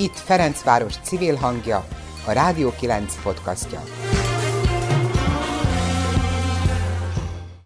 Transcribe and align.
Itt 0.00 0.16
Ferencváros 0.16 0.96
civil 0.96 1.34
hangja, 1.34 1.84
a 2.26 2.32
Rádió 2.32 2.70
9 2.78 3.22
podcastja. 3.22 3.80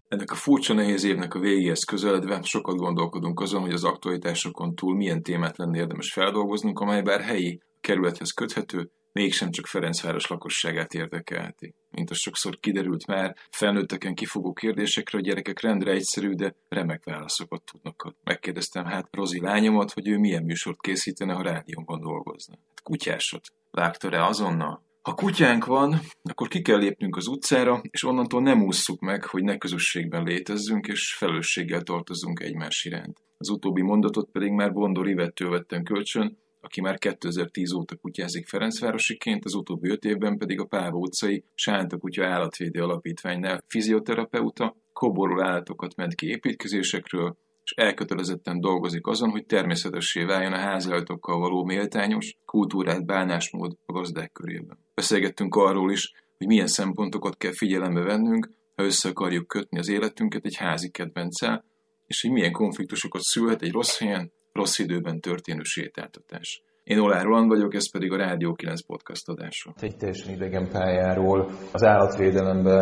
Ennek 0.08 0.30
a 0.30 0.34
furcsa 0.34 0.74
nehéz 0.74 1.04
évnek 1.04 1.34
a 1.34 1.38
végéhez 1.38 1.84
közeledve 1.84 2.42
sokat 2.42 2.76
gondolkodunk 2.76 3.40
azon, 3.40 3.60
hogy 3.60 3.72
az 3.72 3.84
aktualitásokon 3.84 4.74
túl 4.74 4.96
milyen 4.96 5.22
témát 5.22 5.56
lenne 5.56 5.78
érdemes 5.78 6.12
feldolgoznunk, 6.12 6.80
amely 6.80 7.02
bár 7.02 7.20
helyi, 7.20 7.60
kerülethez 7.80 8.30
köthető, 8.30 8.90
mégsem 9.14 9.50
csak 9.50 9.66
Ferencváros 9.66 10.26
lakosságát 10.26 10.94
érdekelti. 10.94 11.74
Mint 11.90 12.10
az 12.10 12.18
sokszor 12.18 12.58
kiderült 12.60 13.06
már, 13.06 13.36
felnőtteken 13.50 14.14
kifogó 14.14 14.52
kérdésekre 14.52 15.18
a 15.18 15.20
gyerekek 15.20 15.60
rendre 15.60 15.92
egyszerű, 15.92 16.32
de 16.32 16.54
remek 16.68 17.04
válaszokat 17.04 17.62
tudnak. 17.72 18.14
Megkérdeztem 18.24 18.84
hát 18.84 19.08
Rozi 19.10 19.40
lányomat, 19.40 19.92
hogy 19.92 20.08
ő 20.08 20.18
milyen 20.18 20.42
műsort 20.42 20.80
készítene, 20.80 21.32
ha 21.32 21.42
rádióban 21.42 22.00
dolgozna. 22.00 22.54
Hát 22.68 22.82
kutyásot. 22.82 23.52
Vágta 23.70 24.08
rá 24.08 24.26
azonnal? 24.26 24.82
Ha 25.02 25.14
kutyánk 25.14 25.64
van, 25.64 26.00
akkor 26.22 26.48
ki 26.48 26.62
kell 26.62 26.78
lépnünk 26.78 27.16
az 27.16 27.26
utcára, 27.26 27.80
és 27.90 28.04
onnantól 28.04 28.42
nem 28.42 28.62
ússzuk 28.62 29.00
meg, 29.00 29.24
hogy 29.24 29.42
ne 29.42 29.56
közösségben 29.56 30.22
létezzünk, 30.22 30.86
és 30.86 31.14
felelősséggel 31.14 31.82
tartozunk 31.82 32.40
egymás 32.40 32.84
iránt. 32.84 33.22
Az 33.38 33.48
utóbbi 33.48 33.82
mondatot 33.82 34.30
pedig 34.30 34.52
már 34.52 34.72
Bondor 34.72 35.08
Ivettől 35.08 35.50
vettem 35.50 35.82
kölcsön, 35.82 36.38
aki 36.64 36.80
már 36.80 36.98
2010 36.98 37.72
óta 37.72 37.96
kutyázik 37.96 38.46
Ferencvárosiként, 38.46 39.44
az 39.44 39.54
utóbbi 39.54 39.90
öt 39.90 40.04
évben 40.04 40.36
pedig 40.36 40.60
a 40.60 40.64
Páva 40.64 40.98
utcai 40.98 41.44
Sánta 41.54 41.96
Kutya 41.96 42.26
Állatvédő 42.26 42.82
Alapítványnál 42.82 43.62
fizioterapeuta, 43.66 44.76
koború 44.92 45.40
állatokat 45.40 45.96
ment 45.96 46.14
ki 46.14 46.26
építkezésekről, 46.26 47.36
és 47.64 47.70
elkötelezetten 47.70 48.60
dolgozik 48.60 49.06
azon, 49.06 49.30
hogy 49.30 49.46
természetessé 49.46 50.24
váljon 50.24 50.52
a 50.52 50.58
házállatokkal 50.58 51.38
való 51.38 51.64
méltányos, 51.64 52.36
kultúrát 52.44 53.06
bánásmód 53.06 53.76
a 53.86 53.92
gazdák 53.92 54.32
körében. 54.32 54.78
Beszélgettünk 54.94 55.54
arról 55.54 55.92
is, 55.92 56.12
hogy 56.38 56.46
milyen 56.46 56.66
szempontokat 56.66 57.36
kell 57.36 57.52
figyelembe 57.52 58.00
vennünk, 58.00 58.50
ha 58.76 58.84
össze 58.84 59.08
akarjuk 59.08 59.46
kötni 59.46 59.78
az 59.78 59.88
életünket 59.88 60.44
egy 60.44 60.56
házi 60.56 60.90
kedvencel, 60.90 61.64
és 62.06 62.22
hogy 62.22 62.30
milyen 62.30 62.52
konfliktusokat 62.52 63.22
szülhet 63.22 63.62
egy 63.62 63.72
rossz 63.72 63.98
helyen, 63.98 64.32
rossz 64.54 64.78
időben 64.78 65.20
történő 65.20 65.62
sétáltatás. 65.62 66.62
Én 66.84 66.98
Olá 66.98 67.22
Roland 67.22 67.48
vagyok, 67.48 67.74
ez 67.74 67.90
pedig 67.90 68.12
a 68.12 68.16
Rádió 68.16 68.54
9 68.54 68.86
podcast 68.86 69.28
adása. 69.28 69.74
Egy 69.80 69.96
teljesen 69.96 70.34
idegen 70.34 70.68
pályáról 70.68 71.50
az 71.72 71.82
állatvédelembe, 71.82 72.76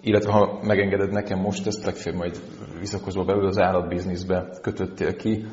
illetve 0.00 0.32
ha 0.32 0.60
megengeded 0.62 1.10
nekem 1.10 1.38
most, 1.38 1.66
ezt 1.66 1.84
legfeljebb 1.84 2.20
majd 2.20 2.40
visszakozva 2.78 3.24
belül 3.24 3.46
az 3.46 3.58
állatbizniszbe 3.58 4.58
kötöttél 4.62 5.16
ki, 5.16 5.46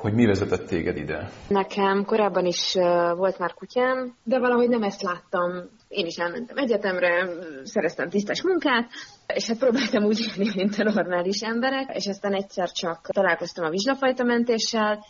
hogy 0.00 0.12
mi 0.12 0.26
vezetett 0.26 0.66
téged 0.66 0.96
ide? 0.96 1.28
Nekem 1.48 2.04
korábban 2.04 2.46
is 2.46 2.74
volt 3.16 3.38
már 3.38 3.54
kutyám, 3.54 4.14
de 4.24 4.38
valahogy 4.38 4.68
nem 4.68 4.82
ezt 4.82 5.02
láttam. 5.02 5.50
Én 5.88 6.06
is 6.06 6.16
elmentem 6.16 6.56
egyetemre, 6.56 7.28
szereztem 7.62 8.08
tisztes 8.08 8.42
munkát, 8.42 8.90
és 9.34 9.46
hát 9.46 9.58
próbáltam 9.58 10.04
úgy 10.04 10.32
élni, 10.36 10.50
mint 10.54 10.78
a 10.78 10.82
normális 10.82 11.40
emberek, 11.40 11.96
és 11.96 12.06
aztán 12.06 12.34
egyszer 12.34 12.70
csak 12.70 13.08
találkoztam 13.12 13.64
a 13.64 13.70
vizslafajta 13.70 14.24
mentéssel, 14.24 15.04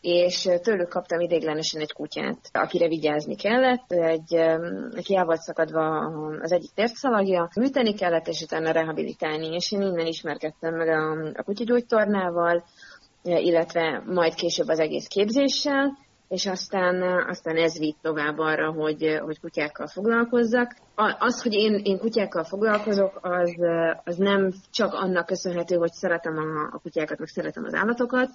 és 0.00 0.48
tőlük 0.62 0.88
kaptam 0.88 1.20
idéglenesen 1.20 1.80
egy 1.80 1.92
kutyát, 1.92 2.38
akire 2.52 2.88
vigyázni 2.88 3.36
kellett. 3.36 3.92
Egy, 3.92 4.34
aki 4.96 5.16
el 5.16 5.24
volt 5.24 5.40
szakadva 5.40 5.98
az 6.40 6.52
egyik 6.52 6.70
térszalagja, 6.74 7.50
műteni 7.60 7.94
kellett, 7.94 8.26
és 8.26 8.42
utána 8.42 8.70
rehabilitálni, 8.70 9.46
és 9.46 9.72
én 9.72 9.82
innen 9.82 10.06
ismerkedtem 10.06 10.74
meg 10.74 10.88
a, 10.88 11.32
a 11.34 11.42
kutyagyógytornával, 11.42 12.64
illetve 13.24 14.02
majd 14.06 14.34
később 14.34 14.68
az 14.68 14.78
egész 14.78 15.06
képzéssel, 15.06 15.98
és 16.28 16.46
aztán, 16.46 17.02
aztán 17.28 17.56
ez 17.56 17.78
vitt 17.78 17.98
tovább 18.02 18.38
arra, 18.38 18.72
hogy, 18.72 19.18
hogy 19.24 19.40
kutyákkal 19.40 19.86
foglalkozzak. 19.86 20.76
Az, 21.18 21.42
hogy 21.42 21.54
én, 21.54 21.80
én 21.84 21.98
kutyákkal 21.98 22.44
foglalkozok, 22.44 23.18
az, 23.22 23.54
az 24.04 24.16
nem 24.16 24.52
csak 24.70 24.92
annak 24.92 25.26
köszönhető, 25.26 25.76
hogy 25.76 25.92
szeretem 25.92 26.36
a, 26.36 26.74
a 26.74 26.78
kutyákat, 26.78 27.18
meg 27.18 27.28
szeretem 27.28 27.64
az 27.64 27.74
állatokat, 27.74 28.30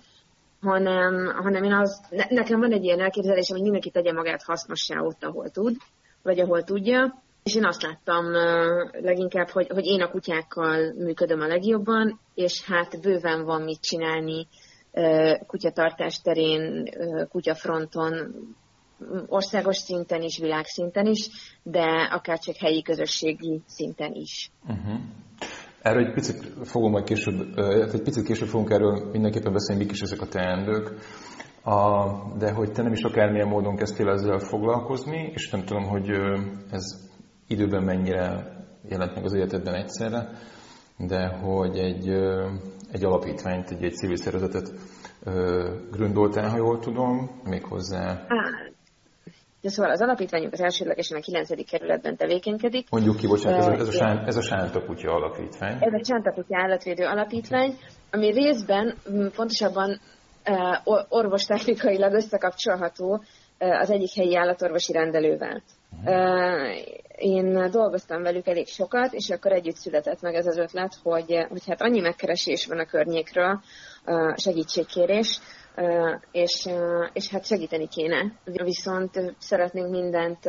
hanem, 0.61 1.35
hanem 1.43 1.63
én 1.63 1.73
az, 1.73 2.01
ne, 2.09 2.23
nekem 2.29 2.59
van 2.59 2.71
egy 2.71 2.83
ilyen 2.83 2.99
elképzelésem, 2.99 3.55
hogy 3.55 3.63
mindenki 3.65 3.89
tegye 3.89 4.13
magát 4.13 4.43
hasznossá 4.43 4.99
ott, 4.99 5.23
ahol 5.23 5.49
tud, 5.49 5.75
vagy 6.23 6.39
ahol 6.39 6.63
tudja, 6.63 7.21
és 7.43 7.55
én 7.55 7.65
azt 7.65 7.81
láttam 7.81 8.25
leginkább, 8.91 9.49
hogy, 9.49 9.67
hogy 9.67 9.85
én 9.85 10.01
a 10.01 10.09
kutyákkal 10.09 10.93
működöm 10.97 11.41
a 11.41 11.47
legjobban, 11.47 12.19
és 12.33 12.63
hát 12.65 13.01
bőven 13.01 13.45
van 13.45 13.61
mit 13.61 13.81
csinálni 13.81 14.47
kutyatartás 15.47 16.21
terén, 16.21 16.89
kutyafronton, 17.29 18.13
országos 19.27 19.77
szinten 19.77 20.21
is, 20.21 20.37
világszinten 20.39 21.05
is, 21.05 21.29
de 21.63 22.09
akár 22.11 22.39
csak 22.39 22.55
helyi 22.55 22.81
közösségi 22.81 23.61
szinten 23.65 24.13
is. 24.13 24.51
Uh-huh. 24.63 24.99
Erről 25.81 26.05
egy 26.05 26.13
picit 26.13 26.53
fogom 26.63 26.91
majd 26.91 27.03
később, 27.03 27.57
egy 27.93 28.01
picit 28.01 28.25
később 28.25 28.47
fogunk 28.47 28.69
erről 28.69 29.09
mindenképpen 29.11 29.53
beszélni, 29.53 29.83
mik 29.83 29.91
is 29.91 30.01
ezek 30.01 30.21
a 30.21 30.27
teendők. 30.27 30.93
A, 31.63 32.05
de 32.37 32.51
hogy 32.51 32.71
te 32.71 32.81
nem 32.81 32.91
is 32.91 33.01
akármilyen 33.01 33.47
módon 33.47 33.75
kezdtél 33.75 34.09
ezzel 34.09 34.39
foglalkozni, 34.39 35.31
és 35.33 35.49
nem 35.49 35.65
tudom, 35.65 35.83
hogy 35.83 36.09
ez 36.71 36.83
időben 37.47 37.83
mennyire 37.83 38.57
jelent 38.89 39.15
meg 39.15 39.23
az 39.23 39.33
életedben 39.33 39.73
egyszerre, 39.73 40.29
de 40.97 41.27
hogy 41.27 41.77
egy, 41.77 42.07
egy 42.91 43.03
alapítványt, 43.03 43.69
egy, 43.69 43.83
egy 43.83 43.93
civil 43.93 44.15
szervezetet 44.15 44.71
gründoltál, 45.91 46.49
ha 46.49 46.57
jól 46.57 46.79
tudom, 46.79 47.41
méghozzá... 47.43 48.25
De 49.61 49.69
szóval 49.69 49.91
az 49.91 50.01
alapítványunk 50.01 50.53
az 50.53 50.61
elsőlegesen 50.61 51.17
a 51.17 51.21
9. 51.21 51.69
kerületben 51.69 52.15
tevékenykedik. 52.15 52.89
Mondjuk 52.89 53.15
ki, 53.15 53.27
bocsánat, 53.27 53.59
ez 53.59 53.67
a, 53.67 53.71
ez 53.71 53.87
a, 53.87 53.91
sán, 53.91 54.25
ez 54.25 54.37
a 54.37 54.41
Sánta 54.41 54.85
Kutya 54.85 55.11
Alapítvány. 55.11 55.77
Ez 55.79 55.93
a 55.93 56.03
Sánta 56.03 56.31
Kutya 56.31 56.57
Állatvédő 56.57 57.05
Alapítvány, 57.05 57.77
ami 58.11 58.31
részben 58.31 58.95
pontosabban 59.35 59.99
orvostechnikailag 61.09 62.13
összekapcsolható 62.13 63.23
az 63.57 63.89
egyik 63.89 64.13
helyi 64.15 64.35
állatorvosi 64.35 64.93
rendelővel. 64.93 65.61
Uh-huh. 65.91 66.15
Én 67.19 67.71
dolgoztam 67.71 68.21
velük 68.21 68.47
elég 68.47 68.67
sokat, 68.67 69.13
és 69.13 69.29
akkor 69.29 69.51
együtt 69.51 69.75
született 69.75 70.21
meg 70.21 70.35
ez 70.35 70.45
az 70.47 70.57
ötlet, 70.57 70.95
hogy, 71.03 71.45
hogy 71.49 71.65
hát 71.67 71.81
annyi 71.81 71.99
megkeresés 71.99 72.65
van 72.65 72.79
a 72.79 72.85
környékről, 72.85 73.61
segítségkérés, 74.35 75.39
és, 76.31 76.69
és 77.13 77.29
hát 77.29 77.45
segíteni 77.45 77.87
kéne. 77.87 78.33
Viszont 78.43 79.35
szeretnénk 79.37 79.89
mindent 79.89 80.45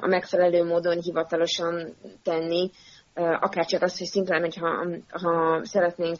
a 0.00 0.06
megfelelő 0.06 0.64
módon 0.64 1.00
hivatalosan 1.00 1.96
tenni, 2.22 2.70
akár 3.14 3.66
csak 3.66 3.82
azt, 3.82 3.98
hogy 3.98 4.06
szimplán, 4.06 4.40
hogyha 4.40 4.86
ha 5.08 5.60
szeretnénk 5.64 6.16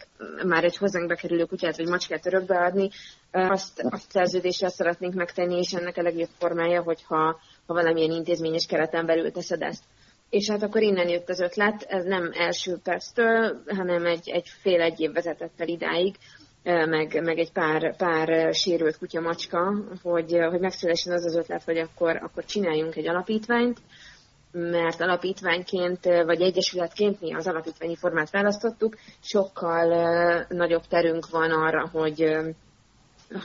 már 0.46 0.64
egy 0.64 0.76
hozzánk 0.76 1.08
bekerülő 1.08 1.44
kutyát 1.44 1.76
vagy 1.76 1.88
macskát 1.88 2.26
örökbe 2.26 2.58
adni, 2.58 2.88
azt, 3.30 3.82
azt 3.90 4.10
szerződéssel 4.10 4.68
szeretnénk 4.68 5.14
megtenni, 5.14 5.58
és 5.58 5.72
ennek 5.72 5.96
a 5.96 6.02
legjobb 6.02 6.28
formája, 6.38 6.82
hogyha 6.82 7.40
ha 7.66 7.74
valamilyen 7.74 8.10
intézményes 8.10 8.66
kereten 8.66 9.06
belül 9.06 9.30
teszed 9.30 9.62
ezt. 9.62 9.84
És 10.30 10.50
hát 10.50 10.62
akkor 10.62 10.82
innen 10.82 11.08
jött 11.08 11.28
az 11.28 11.40
ötlet, 11.40 11.82
ez 11.88 12.04
nem 12.04 12.30
első 12.32 12.76
perctől, 12.82 13.62
hanem 13.66 14.06
egy, 14.06 14.28
egy 14.28 14.48
fél 14.60 14.80
egy 14.80 15.00
év 15.00 15.12
vezetett 15.12 15.60
el 15.60 15.68
idáig, 15.68 16.14
meg, 16.62 17.22
meg 17.22 17.38
egy 17.38 17.52
pár, 17.52 17.96
pár 17.96 18.54
sérült 18.54 18.98
kutya 18.98 19.20
macska, 19.20 19.74
hogy, 20.02 20.36
hogy 20.50 20.60
megszülessen 20.60 21.12
az 21.12 21.24
az 21.24 21.36
ötlet, 21.36 21.64
hogy 21.64 21.78
akkor, 21.78 22.16
akkor 22.16 22.44
csináljunk 22.44 22.96
egy 22.96 23.08
alapítványt, 23.08 23.78
mert 24.52 25.00
alapítványként, 25.00 26.04
vagy 26.04 26.40
egyesületként 26.40 27.20
mi 27.20 27.34
az 27.34 27.46
alapítványi 27.46 27.96
formát 27.96 28.30
választottuk, 28.30 28.96
sokkal 29.20 30.46
nagyobb 30.48 30.86
terünk 30.86 31.28
van 31.30 31.50
arra, 31.50 31.88
hogy 31.92 32.36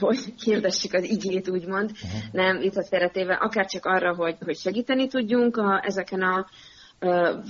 hogy 0.00 0.34
hirdessük 0.42 0.92
az 0.92 1.04
igét, 1.04 1.48
úgymond, 1.48 1.90
uh-huh. 1.90 2.32
nem 2.32 2.70
félretéve, 2.88 3.34
akár 3.34 3.66
csak 3.66 3.84
arra, 3.84 4.14
hogy, 4.14 4.36
hogy 4.44 4.56
segíteni 4.56 5.06
tudjunk 5.06 5.56
a, 5.56 5.82
ezeken 5.84 6.22
a 6.22 6.46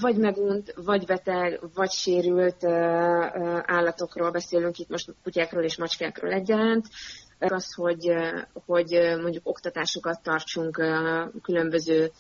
vagy 0.00 0.16
megunt, 0.16 0.74
vagy 0.76 1.06
beteg, 1.06 1.60
vagy 1.74 1.90
sérült 1.90 2.64
állatokról 3.64 4.30
beszélünk, 4.30 4.78
itt 4.78 4.88
most 4.88 5.14
kutyákról 5.22 5.62
és 5.62 5.78
macskákról 5.78 6.32
egyaránt, 6.32 6.86
az, 7.38 7.74
hogy, 7.74 8.12
hogy 8.66 8.90
mondjuk 9.20 9.48
oktatásokat 9.48 10.22
tartsunk 10.22 10.82
különböző, 11.42 12.10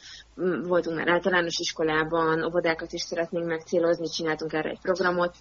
voltunk 0.62 0.96
már 0.96 1.08
általános 1.08 1.58
iskolában, 1.58 2.44
óvodákat 2.44 2.92
is 2.92 3.02
szeretnénk 3.02 3.46
megcélozni, 3.46 4.08
csináltunk 4.08 4.52
erre 4.52 4.70
egy 4.70 4.80
programot, 4.82 5.36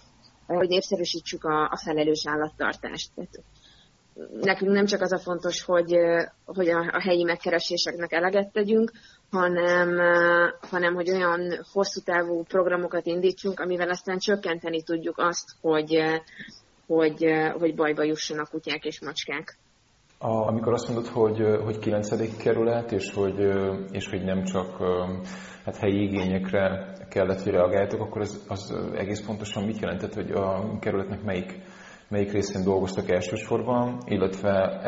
hogy 0.46 0.68
népszerűsítsük 0.68 1.44
a, 1.44 1.62
a 1.62 1.80
felelős 1.84 2.26
állattartást. 2.26 3.10
Tehát 3.14 3.40
nekünk 4.40 4.72
nem 4.72 4.84
csak 4.84 5.00
az 5.00 5.12
a 5.12 5.18
fontos, 5.18 5.62
hogy, 5.62 5.96
hogy 6.44 6.68
a, 6.68 7.00
helyi 7.00 7.24
megkereséseknek 7.24 8.12
eleget 8.12 8.52
tegyünk, 8.52 8.90
hanem, 9.30 9.98
hanem 10.70 10.94
hogy 10.94 11.10
olyan 11.10 11.64
hosszú 11.72 12.00
távú 12.00 12.42
programokat 12.42 13.06
indítsunk, 13.06 13.60
amivel 13.60 13.88
aztán 13.88 14.18
csökkenteni 14.18 14.82
tudjuk 14.82 15.18
azt, 15.18 15.50
hogy, 15.60 16.02
hogy, 16.86 17.24
hogy 17.58 17.74
bajba 17.74 18.02
jussanak 18.02 18.48
kutyák 18.50 18.84
és 18.84 19.00
macskák. 19.00 19.56
A, 20.18 20.46
amikor 20.46 20.72
azt 20.72 20.88
mondod, 20.88 21.06
hogy, 21.06 21.38
hogy 21.64 21.78
9. 21.78 22.36
kerület, 22.36 22.92
és 22.92 23.12
hogy, 23.14 23.38
és 23.90 24.08
hogy 24.08 24.22
nem 24.22 24.42
csak 24.44 24.76
hát 25.64 25.76
helyi 25.76 26.02
igényekre 26.02 26.92
kellett, 27.10 27.42
hogy 27.42 27.52
reagáljatok, 27.52 28.00
akkor 28.00 28.20
az, 28.20 28.44
az 28.48 28.74
egész 28.94 29.24
pontosan 29.26 29.64
mit 29.64 29.80
jelentett, 29.80 30.14
hogy 30.14 30.30
a 30.30 30.78
kerületnek 30.80 31.22
melyik, 31.22 31.60
melyik 32.08 32.32
részén 32.32 32.64
dolgoztak 32.64 33.10
elsősorban, 33.10 34.02
illetve 34.04 34.80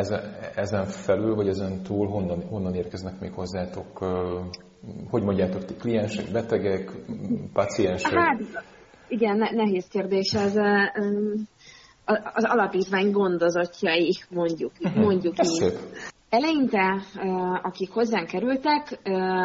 ezen, 0.54 0.84
felül, 0.84 1.34
vagy 1.34 1.48
ezen 1.48 1.82
túl 1.82 2.08
honnan, 2.08 2.42
honnan 2.48 2.74
érkeznek 2.74 3.20
még 3.20 3.32
hozzátok, 3.32 3.98
hogy 5.10 5.22
mondjátok 5.22 5.64
ti, 5.64 5.74
kliensek, 5.74 6.30
betegek, 6.32 6.90
paciensek? 7.52 8.12
Hát, 8.12 8.40
igen, 9.08 9.36
nehéz 9.36 9.86
kérdés. 9.88 10.32
Ez, 10.32 10.56
az 12.34 12.44
alapítvány 12.44 13.10
gondozottjai, 13.10 14.14
mondjuk, 14.30 14.72
mhm. 14.78 15.00
mondjuk 15.00 15.34
így. 15.44 15.78
Eleinte, 16.28 17.02
akik 17.62 17.90
hozzánk 17.90 18.26
kerültek, 18.26 18.98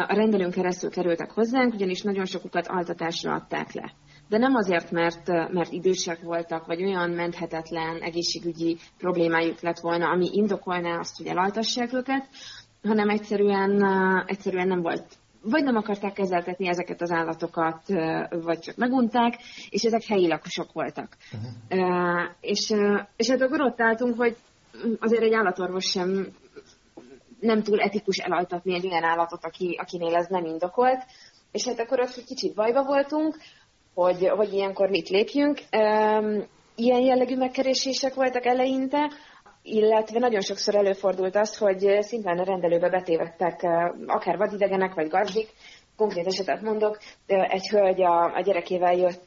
a 0.08 0.14
rendelőn 0.14 0.50
keresztül 0.50 0.90
kerültek 0.90 1.30
hozzánk, 1.30 1.74
ugyanis 1.74 2.02
nagyon 2.02 2.24
sokukat 2.24 2.66
altatásra 2.66 3.34
adták 3.34 3.72
le. 3.72 3.92
De 4.28 4.38
nem 4.38 4.54
azért, 4.54 4.90
mert, 4.90 5.26
mert 5.26 5.72
idősek 5.72 6.20
voltak, 6.22 6.66
vagy 6.66 6.84
olyan 6.84 7.10
menthetetlen 7.10 8.00
egészségügyi 8.00 8.76
problémájuk 8.98 9.60
lett 9.60 9.78
volna, 9.78 10.08
ami 10.08 10.28
indokolná 10.32 10.98
azt, 10.98 11.16
hogy 11.16 11.26
elaltassák 11.26 11.92
őket, 11.92 12.28
hanem 12.82 13.08
egyszerűen, 13.08 13.84
egyszerűen 14.26 14.68
nem 14.68 14.82
volt 14.82 15.04
vagy 15.50 15.64
nem 15.64 15.76
akarták 15.76 16.12
kezeltetni 16.12 16.68
ezeket 16.68 17.02
az 17.02 17.10
állatokat, 17.10 17.82
vagy 18.42 18.58
csak 18.58 18.76
megunták, 18.76 19.34
és 19.68 19.82
ezek 19.82 20.04
helyi 20.04 20.26
lakosok 20.26 20.72
voltak. 20.72 21.16
Uh-huh. 21.32 22.22
És, 22.40 22.74
és 23.16 23.30
hát 23.30 23.40
akkor 23.40 23.60
ott 23.60 23.80
álltunk, 23.80 24.16
hogy 24.16 24.36
azért 24.98 25.22
egy 25.22 25.34
állatorvos 25.34 25.84
sem 25.84 26.26
nem 27.40 27.62
túl 27.62 27.80
etikus 27.80 28.16
elaltatni 28.16 28.74
egy 28.74 28.86
olyan 28.86 29.04
állatot, 29.04 29.44
aki, 29.44 29.76
akinél 29.80 30.14
ez 30.14 30.26
nem 30.28 30.44
indokolt, 30.44 31.04
és 31.52 31.66
hát 31.66 31.80
akkor 31.80 32.00
ott 32.00 32.24
kicsit 32.24 32.54
bajba 32.54 32.84
voltunk, 32.84 33.36
hogy, 33.96 34.28
hogy 34.28 34.52
ilyenkor 34.52 34.88
mit 34.88 35.08
lépjünk. 35.08 35.60
Ilyen 36.74 37.00
jellegű 37.00 37.36
megkeresések 37.36 38.14
voltak 38.14 38.46
eleinte, 38.46 39.10
illetve 39.62 40.18
nagyon 40.18 40.40
sokszor 40.40 40.74
előfordult 40.74 41.36
az, 41.36 41.56
hogy 41.56 41.96
szintén 42.00 42.38
a 42.38 42.44
rendelőbe 42.44 42.88
betévettek 42.88 43.62
akár 44.06 44.36
vadidegenek 44.36 44.94
vagy 44.94 45.08
gazdik, 45.08 45.48
konkrét 45.96 46.26
esetet 46.26 46.62
mondok, 46.62 46.98
egy 47.26 47.68
hölgy 47.68 48.02
a, 48.02 48.34
a 48.34 48.40
gyerekével 48.40 48.96
jött, 48.96 49.26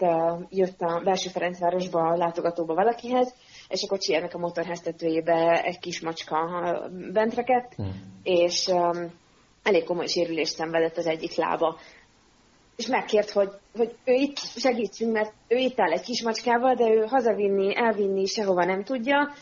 jött 0.50 0.82
a 0.82 1.02
belső 1.04 1.30
Ferencvárosba 1.30 2.00
a 2.00 2.18
látogatóba 2.18 2.74
valakihez, 2.74 3.36
és 3.68 3.84
a 3.84 3.88
kocsijának 3.88 4.34
a 4.34 4.38
motorháztetőjébe 4.38 5.62
egy 5.64 5.80
kis 5.80 6.02
macska 6.02 6.38
bent 7.14 7.34
rekedt, 7.34 7.76
hmm. 7.76 8.22
és 8.24 8.68
um, 8.68 9.14
elég 9.64 9.84
komoly 9.84 10.08
sérülést 10.08 10.56
szenvedett 10.56 10.98
az 10.98 11.06
egyik 11.06 11.36
lába. 11.36 11.78
És 12.80 12.88
megkért, 12.88 13.30
hogy, 13.30 13.50
hogy 13.76 13.96
ő 14.06 14.14
itt 14.14 14.38
segítsünk, 14.38 15.12
mert 15.12 15.34
ő 15.48 15.58
itt 15.58 15.80
áll 15.80 15.92
egy 15.92 16.02
kis 16.02 16.24
macskával, 16.24 16.74
de 16.74 16.90
ő 16.90 17.06
hazavinni, 17.06 17.76
elvinni 17.76 18.26
sehova 18.26 18.66
nem 18.66 18.84
tudja, 18.84 19.34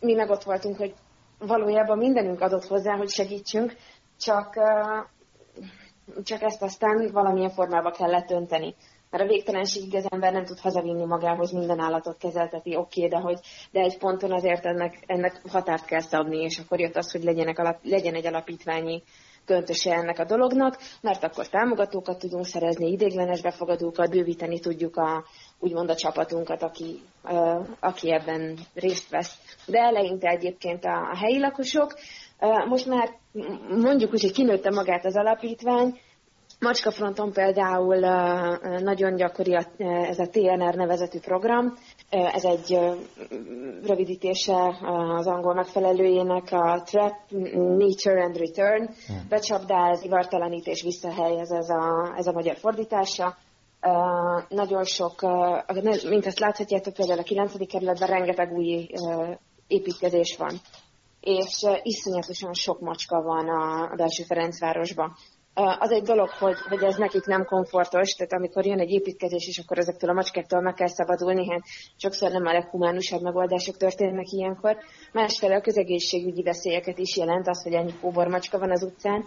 mi 0.00 0.14
meg 0.14 0.30
ott 0.30 0.42
voltunk, 0.42 0.76
hogy 0.76 0.94
valójában 1.38 1.98
mindenünk 1.98 2.40
adott 2.40 2.64
hozzá, 2.64 2.96
hogy 2.96 3.08
segítsünk, 3.08 3.76
csak, 4.18 4.54
csak 6.22 6.42
ezt 6.42 6.62
aztán 6.62 7.10
valamilyen 7.12 7.50
formába 7.50 7.90
kellett 7.90 8.30
önteni. 8.30 8.74
Mert 9.10 9.24
a 9.24 9.28
végtelenségig 9.28 9.94
az 9.94 10.06
ember 10.10 10.32
nem 10.32 10.44
tud 10.44 10.58
hazavinni 10.58 11.04
magához, 11.04 11.52
minden 11.52 11.80
állatot 11.80 12.18
kezelteti, 12.18 12.76
oké, 12.76 13.04
okay, 13.04 13.18
de, 13.18 13.24
hogy, 13.24 13.38
de 13.70 13.80
egy 13.80 13.98
ponton 13.98 14.32
azért 14.32 14.64
ennek, 14.64 15.02
ennek 15.06 15.40
határt 15.48 15.84
kell 15.84 16.00
szabni, 16.00 16.42
és 16.42 16.58
akkor 16.58 16.80
jött 16.80 16.96
az, 16.96 17.12
hogy 17.12 17.22
legyenek 17.22 17.58
alap, 17.58 17.78
legyen 17.82 18.14
egy 18.14 18.26
alapítványi 18.26 19.02
köntöse 19.44 19.94
ennek 19.94 20.18
a 20.18 20.24
dolognak, 20.24 20.78
mert 21.00 21.24
akkor 21.24 21.48
támogatókat 21.48 22.18
tudunk 22.18 22.46
szerezni, 22.46 22.90
idéglenes 22.90 23.40
befogadókat, 23.40 24.10
bővíteni 24.10 24.60
tudjuk 24.60 24.96
a, 24.96 25.24
úgymond 25.58 25.90
a 25.90 25.94
csapatunkat, 25.96 26.62
aki, 26.62 27.00
aki 27.80 28.12
ebben 28.12 28.58
részt 28.74 29.10
vesz. 29.10 29.38
De 29.66 29.78
eleinte 29.78 30.28
egyébként 30.28 30.84
a, 30.84 31.10
a 31.10 31.16
helyi 31.16 31.38
lakosok, 31.38 31.94
most 32.68 32.86
már 32.86 33.10
mondjuk 33.68 34.12
úgy, 34.12 34.22
hogy 34.22 34.32
kinőtte 34.32 34.70
magát 34.70 35.04
az 35.04 35.16
alapítvány, 35.16 35.98
Macskafronton 36.60 37.32
például 37.32 37.98
nagyon 38.80 39.16
gyakori 39.16 39.54
ez 39.78 40.18
a 40.18 40.28
TNR 40.28 40.74
nevezetű 40.74 41.18
program. 41.18 41.74
Ez 42.10 42.44
egy 42.44 42.78
rövidítése 43.82 44.78
az 45.16 45.26
angol 45.26 45.54
megfelelőjének 45.54 46.48
a 46.50 46.82
Trap, 46.84 47.14
Nature 47.54 48.22
and 48.22 48.36
Return. 48.36 48.88
Hmm. 49.06 49.26
Becsapdál, 49.28 49.98
ivartalanít 50.02 50.66
és 50.66 50.82
visszahelyez 50.82 51.50
ez 51.50 51.68
a, 51.68 52.14
ez 52.16 52.26
a 52.26 52.32
magyar 52.32 52.56
fordítása. 52.56 53.36
Nagyon 54.48 54.84
sok, 54.84 55.14
mint 56.08 56.26
ezt 56.26 56.38
láthatjátok, 56.38 56.94
például 56.94 57.18
a 57.18 57.22
9. 57.22 57.66
kerületben 57.66 58.08
rengeteg 58.08 58.52
új 58.52 58.88
építkezés 59.66 60.36
van, 60.36 60.60
és 61.20 61.66
iszonyatosan 61.82 62.52
sok 62.52 62.80
macska 62.80 63.22
van 63.22 63.48
a 63.48 63.94
belső 63.96 64.22
Ferencvárosban. 64.22 65.16
Az 65.54 65.90
egy 65.90 66.02
dolog, 66.02 66.28
hogy, 66.28 66.56
hogy 66.68 66.82
ez 66.82 66.96
nekik 66.96 67.24
nem 67.24 67.44
komfortos, 67.44 68.10
tehát 68.10 68.32
amikor 68.32 68.66
jön 68.66 68.78
egy 68.78 68.90
építkezés, 68.90 69.48
és 69.48 69.58
akkor 69.58 69.78
ezektől 69.78 70.10
a 70.10 70.12
macskáktól 70.12 70.60
meg 70.60 70.74
kell 70.74 70.88
szabadulni, 70.88 71.50
hát 71.50 71.62
sokszor 71.96 72.30
nem 72.30 72.46
a 72.46 72.52
leghumánusabb 72.52 73.22
megoldások 73.22 73.76
történnek 73.76 74.30
ilyenkor. 74.30 74.76
Másfelől 75.12 75.56
a 75.56 75.60
közegészségügyi 75.60 76.42
veszélyeket 76.42 76.98
is 76.98 77.16
jelent 77.16 77.48
az, 77.48 77.62
hogy 77.62 77.72
ennyi 77.72 77.94
kóbormacska 78.00 78.58
van 78.58 78.70
az 78.70 78.82
utcán, 78.82 79.24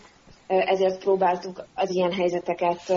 ezért 0.47 1.00
próbáltuk 1.00 1.65
az 1.75 1.89
ilyen 1.89 2.12
helyzeteket 2.12 2.94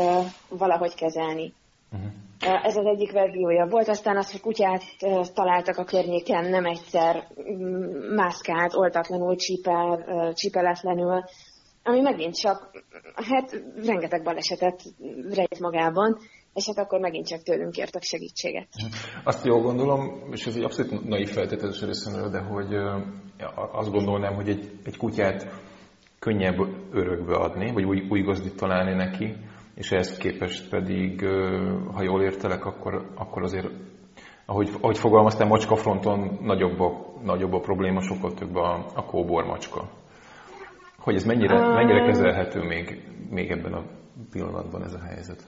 valahogy 0.49 0.95
kezelni. 0.95 1.53
Uh-huh. 1.93 2.67
Ez 2.67 2.77
az 2.77 2.87
egyik 2.87 3.13
verziója. 3.13 3.67
Volt 3.67 3.89
aztán 3.89 4.17
az, 4.17 4.31
hogy 4.31 4.41
kutyát 4.41 4.83
találtak 5.35 5.77
a 5.77 5.85
környéken, 5.85 6.45
nem 6.45 6.65
egyszer 6.65 7.27
mászkált, 8.15 8.75
oltatlanul, 8.75 9.37
csípel, 9.37 10.05
csípeletlenül, 10.35 11.25
ami 11.83 12.01
megint 12.01 12.35
csak, 12.35 12.71
hát 13.15 13.65
rengeteg 13.85 14.23
balesetet 14.23 14.83
rejt 15.31 15.61
magában, 15.61 16.19
és 16.55 16.67
hát 16.67 16.79
akkor 16.79 17.01
megint 17.01 17.27
csak 17.27 17.43
tőlünk 17.43 17.73
kértek 17.73 18.03
segítséget. 18.03 18.69
Azt 19.25 19.45
jól 19.45 19.63
gondolom, 19.63 20.23
és 20.31 20.47
ez 20.47 20.57
egy 20.57 20.63
abszolút 20.63 21.09
naiv 21.09 21.29
feltételezés 21.29 21.83
részemről, 21.83 22.31
de 22.31 22.41
hogy 22.41 22.75
azt 23.73 23.91
gondolnám, 23.91 24.35
hogy 24.35 24.49
egy, 24.49 24.71
egy 24.85 24.97
kutyát 24.97 25.47
könnyebb 26.19 26.59
örökbe 26.93 27.35
adni, 27.35 27.73
vagy 27.73 27.85
új, 27.85 28.07
új 28.09 28.23
gazdit 28.23 28.57
találni 28.57 28.95
neki, 28.95 29.37
és 29.75 29.91
ehhez 29.91 30.17
képest 30.17 30.69
pedig, 30.69 31.27
ha 31.95 32.03
jól 32.03 32.23
értelek, 32.23 32.65
akkor, 32.65 33.11
akkor 33.15 33.43
azért, 33.43 33.69
ahogy, 34.47 34.71
ahogy 34.81 34.99
fogalmaztam, 34.99 35.49
macska 35.49 35.77
fronton 35.77 36.39
nagyobb 36.43 36.81
a, 36.81 37.13
nagyobb 37.23 37.53
a 37.53 37.61
probléma, 37.61 38.01
sokkal 38.01 38.35
több 38.35 38.55
a, 38.55 38.87
a 38.95 39.05
kóbor 39.05 39.45
macska. 39.45 39.89
Hogy 41.01 41.15
ez 41.15 41.25
mennyire, 41.25 41.69
mennyire 41.69 42.07
kezelhető 42.07 42.63
még, 42.63 43.03
még 43.31 43.51
ebben 43.51 43.73
a 43.73 43.85
pillanatban 44.31 44.85
ez 44.85 44.95
a 44.95 45.01
helyzet? 45.01 45.43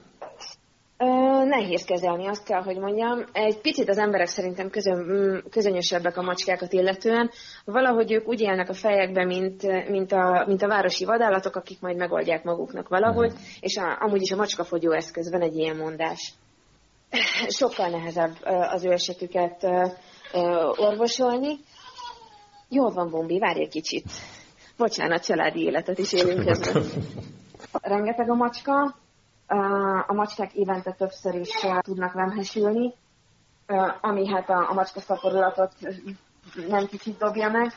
nehéz 1.45 1.85
kezelni, 1.85 2.27
azt 2.27 2.43
kell, 2.43 2.61
hogy 2.61 2.77
mondjam. 2.77 3.23
Egy 3.31 3.61
picit 3.61 3.89
az 3.89 3.97
emberek 3.97 4.27
szerintem 4.27 4.69
közön, 4.69 4.97
mm, 4.97 5.37
közönösebbek 5.49 6.17
a 6.17 6.21
macskákat 6.21 6.73
illetően. 6.73 7.31
Valahogy 7.65 8.11
ők 8.11 8.27
úgy 8.27 8.41
élnek 8.41 8.69
a 8.69 8.73
fejekbe, 8.73 9.25
mint, 9.25 9.89
mint, 9.89 10.11
a, 10.11 10.43
mint 10.47 10.61
a 10.61 10.67
városi 10.67 11.05
vadállatok, 11.05 11.55
akik 11.55 11.81
majd 11.81 11.97
megoldják 11.97 12.43
maguknak 12.43 12.87
valahogy, 12.87 13.31
uh-huh. 13.31 13.41
és 13.59 13.77
a, 13.77 13.97
amúgy 13.99 14.21
is 14.21 14.31
a 14.31 14.35
macskafogyó 14.35 14.91
eszköz, 14.91 15.31
van 15.31 15.41
egy 15.41 15.55
ilyen 15.55 15.75
mondás. 15.75 16.33
Sokkal 17.59 17.89
nehezebb 17.89 18.35
az 18.71 18.85
ő 18.85 18.91
esetüket 18.91 19.67
orvosolni. 20.75 21.55
Jól 22.69 22.89
van, 22.89 23.09
Bombi, 23.09 23.39
várj 23.39 23.61
egy 23.61 23.69
kicsit. 23.69 24.03
Bocsánat, 24.77 25.23
családi 25.23 25.61
életet 25.61 25.97
is 25.97 26.13
élünk 26.13 26.45
közben. 26.45 26.83
Rengeteg 27.81 28.29
a 28.29 28.35
macska, 28.35 28.95
a 30.07 30.13
macskák 30.13 30.53
évente 30.53 30.91
többször 30.91 31.35
is 31.35 31.49
tudnak 31.79 32.13
vemhesülni, 32.13 32.93
ami 34.01 34.27
hát 34.27 34.49
a, 34.49 34.69
a 34.69 34.73
macska 34.73 34.99
szaporulatot 34.99 35.71
nem 36.67 36.85
kicsit 36.85 37.17
dobja 37.17 37.49
meg, 37.49 37.71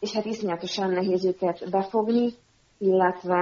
és 0.00 0.12
hát 0.12 0.24
iszonyatosan 0.24 0.90
nehéz 0.90 1.24
őket 1.24 1.70
befogni, 1.70 2.32
illetve 2.78 3.36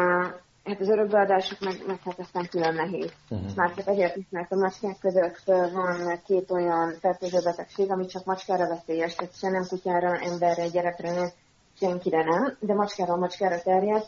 hát 0.65 0.81
az 0.81 0.89
örökbeadásuk 0.89 1.61
meg, 1.61 1.83
meg 1.87 2.01
hát 2.05 2.19
aztán 2.19 2.49
külön 2.51 2.75
nehéz. 2.75 3.13
Uh-huh. 3.29 3.55
Már 3.57 3.75
csak 3.75 3.89
azért 3.89 4.17
is, 4.17 4.27
mert 4.31 4.53
a 4.53 4.57
macskák 4.57 4.99
között 5.01 5.43
van 5.73 6.21
két 6.27 6.51
olyan 6.51 6.95
fertőző 7.01 7.39
betegség, 7.45 7.91
ami 7.91 8.07
csak 8.07 8.25
macskára 8.25 8.69
veszélyes, 8.69 9.15
tehát 9.15 9.39
se 9.39 9.51
nem 9.51 9.67
kutyára, 9.69 10.19
emberre, 10.19 10.69
gyerekre, 10.69 11.33
senkire 11.79 12.25
nem, 12.25 12.57
de 12.61 12.75
macskára 12.75 13.17
macskára 13.17 13.63
terjed, 13.63 14.03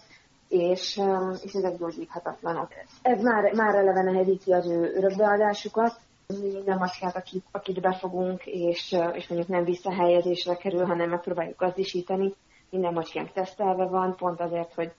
és, 0.49 1.00
és 1.42 1.52
ezek 1.52 1.78
gyógyíthatatlanok. 1.78 2.68
Ez 3.02 3.23
már, 3.23 3.52
már 3.54 3.75
eleve 3.75 4.02
nehezíti 4.02 4.52
az 4.52 4.66
ő 4.66 4.92
örökbeadásukat, 4.94 6.00
minden 6.40 6.78
macskát, 6.78 7.16
akit, 7.16 7.44
akit 7.50 7.80
befogunk, 7.80 8.46
és, 8.46 8.96
és 9.12 9.28
mondjuk 9.28 9.49
nem 9.49 9.64
visszahelyezésre 9.64 10.54
kerül, 10.54 10.85
hanem 10.85 11.08
megpróbáljuk 11.08 11.58
gazdisítani, 11.58 12.35
minden 12.70 12.92
macskánk 12.92 13.32
tesztelve 13.32 13.85
van, 13.85 14.16
pont 14.16 14.40
azért, 14.40 14.75
hogy 14.75 14.92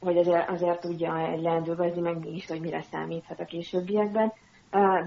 hogy 0.00 0.16
azért, 0.18 0.48
azért 0.48 0.80
tudja 0.80 1.18
egy 1.18 1.42
leendő 1.42 1.74
meg 1.74 2.18
mégis, 2.18 2.46
hogy 2.46 2.60
mire 2.60 2.82
számíthat 2.90 3.40
a 3.40 3.44
későbbiekben 3.44 4.32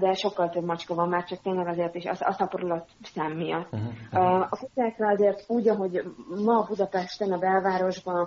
de 0.00 0.12
sokkal 0.12 0.48
több 0.48 0.64
macska 0.64 0.94
van 0.94 1.08
már, 1.08 1.24
csak 1.24 1.42
tényleg 1.42 1.66
azért 1.66 1.94
is 1.94 2.04
az 2.04 2.22
a 2.22 2.32
szaporulat 2.32 2.88
szám 3.14 3.32
miatt. 3.32 3.72
Uh-huh. 3.72 4.40
A 4.50 4.56
kutyákra 4.60 5.08
azért 5.08 5.44
úgy, 5.46 5.68
ahogy 5.68 6.02
ma 6.44 6.62
Budapesten, 6.68 7.32
a 7.32 7.38
belvárosban 7.38 8.26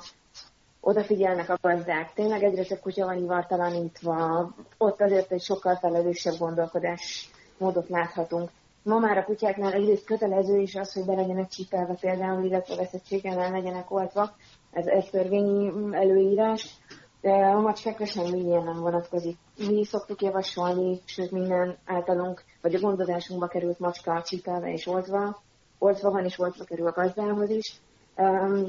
odafigyelnek 0.82 1.50
a 1.50 1.58
gazdák, 1.62 2.14
tényleg 2.14 2.44
egyre 2.44 2.64
több 2.64 2.80
kutya 2.80 3.06
van 3.06 3.18
ivartalanítva, 3.18 4.50
ott 4.78 5.02
azért 5.02 5.32
egy 5.32 5.42
sokkal 5.42 5.76
felelősebb 5.76 6.38
gondolkodás 6.40 7.30
módot 7.58 7.90
láthatunk. 7.90 8.50
Ma 8.84 9.00
már 9.00 9.18
a 9.18 9.24
kutyáknál 9.24 9.74
egyrészt 9.74 10.06
kötelező 10.06 10.60
is 10.60 10.76
az, 10.76 10.94
hogy 10.94 11.06
be 11.06 11.14
legyenek 11.14 11.48
csipelve 11.48 11.94
például, 12.00 12.46
illetve 12.46 12.76
veszettség 12.76 13.26
ellen 13.26 13.52
legyenek 13.52 13.92
oltva, 13.92 14.32
ez 14.72 14.86
egy 14.86 15.10
törvényi 15.10 15.72
előírás, 15.92 16.78
de 17.22 17.32
a 17.32 17.60
macskákra 17.62 18.06
semmi 18.06 18.40
ilyen 18.40 18.64
nem 18.64 18.80
vonatkozik. 18.80 19.38
Mi 19.68 19.84
szoktuk 19.84 20.22
javasolni, 20.22 21.00
sőt 21.06 21.32
minden 21.32 21.78
általunk, 21.86 22.44
vagy 22.62 22.76
a 22.76 22.80
gondozásunkba 22.80 23.48
került 23.48 23.80
macska 23.80 24.22
csipelve 24.22 24.72
és 24.72 24.88
oltva, 24.88 25.42
oltva 25.78 26.12
van 26.12 26.26
és 26.26 26.40
oltva 26.40 26.64
kerül 26.64 26.88
a 26.88 26.92
gazdához 26.92 27.50
is. 27.50 27.76
Um, 28.18 28.66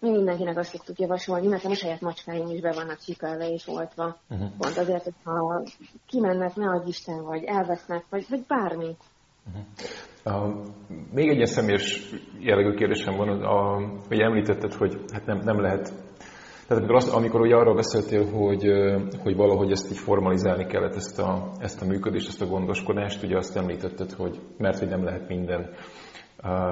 mi 0.00 0.10
mindenkinek 0.10 0.58
azt 0.58 0.70
szoktuk 0.70 0.98
javasolni, 0.98 1.46
nekem 1.46 1.70
a 1.70 1.74
saját 1.74 2.00
macskáim 2.00 2.48
is 2.48 2.60
be 2.60 2.72
vannak 2.72 2.98
csipelve 2.98 3.52
és 3.52 3.68
oltva. 3.68 4.16
Uh-huh. 4.30 4.48
Pont 4.58 4.76
azért, 4.76 5.02
hogy 5.02 5.14
ha 5.24 5.62
kimennek, 6.06 6.54
ne 6.54 6.70
adj 6.70 6.88
Isten, 6.88 7.24
vagy 7.24 7.44
elvesznek, 7.44 8.04
vagy, 8.10 8.26
vagy 8.28 8.44
bármi. 8.48 8.96
Uh-huh. 9.46 10.50
Uh, 10.50 10.66
még 11.12 11.28
egy 11.28 11.46
személyes 11.46 12.14
jellegű 12.38 12.74
kérdésem 12.74 13.16
van, 13.16 13.28
a, 13.28 13.76
hogy 14.08 14.20
említetted, 14.20 14.72
hogy 14.72 15.00
hát 15.12 15.26
nem, 15.26 15.38
nem 15.38 15.60
lehet 15.60 15.92
tehát 16.68 16.82
amikor, 16.82 16.96
azt, 16.96 17.14
amikor 17.14 17.40
ugye 17.40 17.56
arról 17.56 17.74
beszéltél, 17.74 18.30
hogy, 18.30 18.64
hogy 19.22 19.36
valahogy 19.36 19.70
ezt 19.70 19.90
így 19.90 19.98
formalizálni 19.98 20.66
kellett, 20.66 20.94
ezt 20.94 21.18
a, 21.18 21.50
ezt 21.58 21.82
a 21.82 21.86
működést, 21.86 22.28
ezt 22.28 22.42
a 22.42 22.46
gondoskodást, 22.46 23.22
ugye 23.22 23.36
azt 23.36 23.56
említetted, 23.56 24.12
hogy 24.12 24.40
mert 24.58 24.78
hogy 24.78 24.88
nem 24.88 25.04
lehet 25.04 25.28
minden 25.28 25.70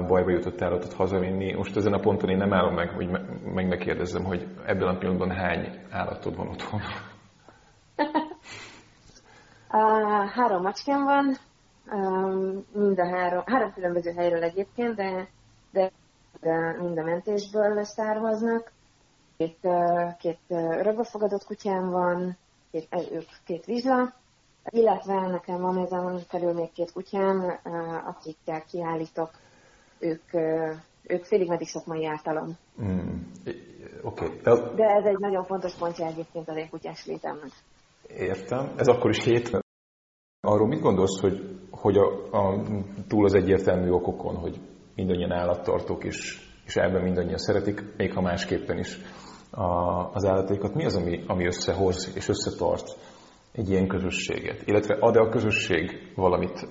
bajba 0.07 0.31
jutott 0.31 0.63
állatot 0.63 0.93
hazavinni. 0.93 1.55
Most 1.55 1.77
ezen 1.77 1.93
a 1.93 1.99
ponton 1.99 2.31
én 2.31 2.37
nem 2.37 2.53
állom 2.53 2.75
meg, 2.75 2.89
hogy 2.89 3.11
meg 3.55 3.69
megkérdezzem, 3.69 4.25
hogy 4.25 4.47
ebben 4.67 4.89
a 4.89 4.99
pillanatban 4.99 5.31
hány 5.31 5.81
állatod 5.91 6.37
van 6.37 6.49
otthon? 6.49 6.81
Három 10.35 10.63
macskám 10.63 11.05
van, 11.05 11.37
mind 12.73 12.99
a 12.99 13.07
három, 13.07 13.43
három 13.47 13.73
különböző 13.73 14.13
helyről 14.13 14.43
egyébként, 14.43 14.95
de, 14.95 15.29
de, 15.73 15.91
de 16.41 16.77
mind 16.81 16.99
a 16.99 17.05
mentésből 17.05 17.85
származnak 17.85 18.75
két, 19.37 19.59
két 20.19 20.39
rögbefogadott 20.83 21.45
kutyám 21.45 21.91
van, 21.91 22.37
két, 22.71 22.89
ők 23.13 23.29
két 23.45 23.65
vizsla, 23.65 24.15
illetve 24.71 25.27
nekem 25.27 25.61
van 25.61 25.79
ezen 25.79 26.19
felül 26.19 26.53
még 26.53 26.73
két 26.73 26.93
kutyám, 26.93 27.61
akikkel 28.07 28.63
kiállítok, 28.71 29.31
ők, 29.99 30.35
ők 31.03 31.25
félig 31.25 31.49
meddig 31.49 31.69
szakmai 31.69 32.07
ártalom. 32.07 32.57
Mm. 32.83 33.19
Okay. 34.03 34.29
De 34.77 34.85
ez 34.85 35.05
egy 35.05 35.19
nagyon 35.19 35.45
fontos 35.45 35.75
pontja 35.75 36.07
egyébként 36.07 36.49
az 36.49 36.57
én 36.57 36.69
kutyás 36.69 37.07
létemnek. 37.07 37.51
Értem. 38.09 38.73
Ez 38.77 38.87
akkor 38.87 39.11
is 39.11 39.25
hét. 39.25 39.51
Arról 40.41 40.67
mit 40.67 40.81
gondolsz, 40.81 41.21
hogy, 41.21 41.59
hogy 41.71 41.97
a, 41.97 42.29
a, 42.31 42.63
túl 43.09 43.25
az 43.25 43.35
egyértelmű 43.35 43.91
okokon, 43.91 44.37
hogy 44.37 44.61
mindannyian 44.95 45.33
állattartók, 45.33 46.05
és, 46.05 46.41
és 46.65 46.77
ebben 46.77 47.03
mindannyian 47.03 47.39
szeretik, 47.39 47.97
még 47.97 48.13
ha 48.13 48.21
másképpen 48.21 48.79
is 48.79 48.99
a, 49.51 49.65
az 50.13 50.25
állatékat, 50.25 50.75
mi 50.75 50.85
az, 50.85 50.97
ami, 50.97 51.25
ami 51.27 51.47
összehoz 51.47 52.13
és 52.15 52.29
összetart 52.29 52.99
egy 53.53 53.71
ilyen 53.71 53.89
közösséget? 53.89 54.63
Illetve 54.67 54.97
ad-e 55.01 55.21
a 55.21 55.29
közösség 55.29 56.13
valamit 56.15 56.67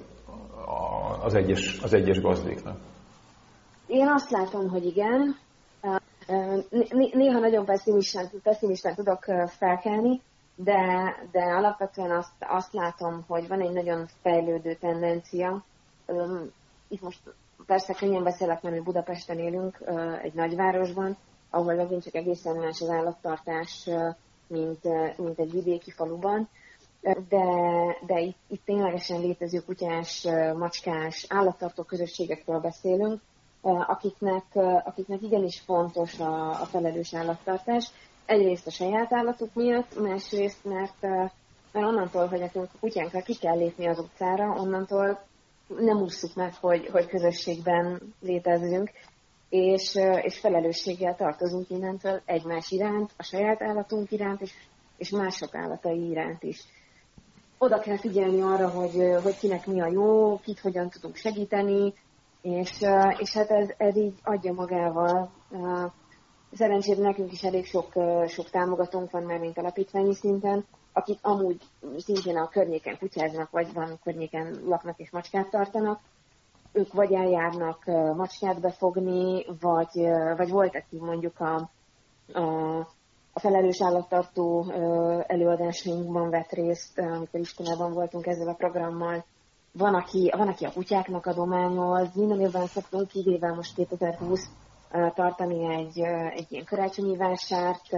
az 1.21 1.33
egyes, 1.33 1.79
az 1.83 1.93
egyes 1.93 2.21
gazdéknak? 2.21 2.77
Én 3.87 4.07
azt 4.07 4.29
látom, 4.29 4.69
hogy 4.69 4.85
igen. 4.85 5.35
Néha 7.11 7.39
nagyon 7.39 7.65
pessimisten, 7.65 8.29
pessimisten 8.43 8.95
tudok 8.95 9.23
felkelni, 9.47 10.21
de, 10.55 10.77
de 11.31 11.41
alapvetően 11.41 12.11
azt, 12.11 12.33
azt 12.39 12.73
látom, 12.73 13.23
hogy 13.27 13.47
van 13.47 13.61
egy 13.61 13.73
nagyon 13.73 14.07
fejlődő 14.21 14.73
tendencia. 14.73 15.63
Itt 16.87 17.01
most 17.01 17.19
persze 17.65 17.93
könnyen 17.93 18.23
beszélek, 18.23 18.61
mert 18.61 18.75
mi 18.75 18.81
Budapesten 18.81 19.39
élünk, 19.39 19.79
egy 20.21 20.33
nagyvárosban, 20.33 21.17
ahol 21.55 21.73
megint 21.73 22.03
csak 22.03 22.15
egészen 22.15 22.55
más 22.55 22.81
az 22.81 22.89
állattartás, 22.89 23.89
mint, 24.47 24.83
mint 25.17 25.39
egy 25.39 25.51
vidéki 25.51 25.91
faluban. 25.91 26.49
De, 27.01 27.45
de 28.05 28.19
itt, 28.19 28.37
itt 28.47 28.65
ténylegesen 28.65 29.19
létező 29.19 29.59
kutyás, 29.65 30.27
macskás, 30.57 31.25
állattartó 31.29 31.83
közösségekről 31.83 32.59
beszélünk, 32.59 33.21
akiknek, 33.61 34.43
akiknek 34.83 35.21
igenis 35.21 35.59
fontos 35.59 36.19
a, 36.19 36.49
a 36.61 36.65
felelős 36.65 37.13
állattartás. 37.13 37.91
Egyrészt 38.25 38.67
a 38.67 38.71
saját 38.71 39.13
állatuk 39.13 39.53
miatt, 39.53 39.99
másrészt, 40.01 40.65
mert, 40.65 41.01
mert 41.71 41.87
onnantól, 41.87 42.27
hogy 42.27 42.39
nekünk 42.39 42.69
a 42.73 42.77
kutyánkra 42.79 43.21
ki 43.21 43.35
kell 43.35 43.57
lépni 43.57 43.87
az 43.87 43.99
utcára, 43.99 44.55
onnantól 44.59 45.25
nem 45.67 45.97
ússzuk 45.97 46.35
meg, 46.35 46.53
hogy, 46.61 46.89
hogy 46.91 47.07
közösségben 47.07 48.13
létezzünk, 48.21 48.91
és, 49.49 49.95
és 50.21 50.39
felelősséggel 50.39 51.15
tartozunk 51.15 51.69
innentől 51.69 52.21
egymás 52.25 52.71
iránt, 52.71 53.11
a 53.17 53.23
saját 53.23 53.61
állatunk 53.61 54.11
iránt, 54.11 54.41
és, 54.41 54.53
és 54.97 55.09
mások 55.09 55.55
állatai 55.55 56.09
iránt 56.09 56.43
is. 56.43 56.63
Oda 57.57 57.79
kell 57.79 57.97
figyelni 57.97 58.41
arra, 58.41 58.69
hogy, 58.69 59.21
hogy 59.23 59.37
kinek 59.37 59.65
mi 59.65 59.81
a 59.81 59.87
jó, 59.87 60.39
kit 60.39 60.59
hogyan 60.59 60.89
tudunk 60.89 61.15
segíteni, 61.15 61.93
és, 62.41 62.81
és 63.17 63.33
hát 63.33 63.49
ez, 63.49 63.69
ez 63.77 63.97
így 63.97 64.13
adja 64.23 64.53
magával. 64.53 65.31
Szerencsére 66.53 67.01
nekünk 67.01 67.31
is 67.31 67.43
elég 67.43 67.65
sok, 67.65 67.93
sok 68.27 68.49
támogatónk 68.49 69.11
van 69.11 69.23
már, 69.23 69.39
mint 69.39 69.57
alapítványi 69.57 70.13
szinten, 70.13 70.65
akik 70.93 71.19
amúgy 71.21 71.61
szintén 71.97 72.37
a 72.37 72.49
környéken 72.49 72.97
kutyáznak, 72.97 73.51
vagy 73.51 73.73
van 73.73 73.99
környéken 74.03 74.59
laknak 74.65 74.99
és 74.99 75.11
macskát 75.11 75.49
tartanak, 75.49 75.99
ők 76.75 76.93
vagy 76.93 77.13
eljárnak 77.13 77.85
macskát 78.15 78.61
befogni, 78.61 79.45
vagy, 79.59 80.07
vagy 80.37 80.49
volt, 80.49 80.75
aki 80.75 80.97
mondjuk 80.99 81.39
a, 81.39 81.69
a, 82.33 82.77
a 83.33 83.39
felelős 83.39 83.81
állattartó 83.81 84.71
előadásainkban 85.27 86.29
vett 86.29 86.51
részt, 86.51 86.99
amikor 86.99 87.39
iskolában 87.39 87.93
voltunk 87.93 88.25
ezzel 88.25 88.47
a 88.47 88.53
programmal. 88.53 89.25
Van, 89.71 89.95
aki, 89.95 90.31
van, 90.37 90.47
aki 90.47 90.65
a 90.65 90.71
kutyáknak 90.71 91.25
adományoz, 91.25 92.09
minden 92.13 92.39
évben 92.39 92.67
szoktunk, 92.67 93.07
kivéve 93.07 93.53
most 93.53 93.75
2020 93.75 94.49
tartani 95.13 95.73
egy, 95.73 95.99
egy 96.35 96.45
ilyen 96.49 96.65
karácsonyi 96.65 97.17
vásárt, 97.17 97.89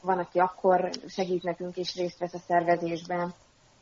van, 0.00 0.18
aki 0.18 0.38
akkor 0.38 0.90
segít 1.06 1.42
nekünk 1.42 1.76
és 1.76 1.96
részt 1.96 2.18
vesz 2.18 2.34
a 2.34 2.38
szervezésben. 2.38 3.34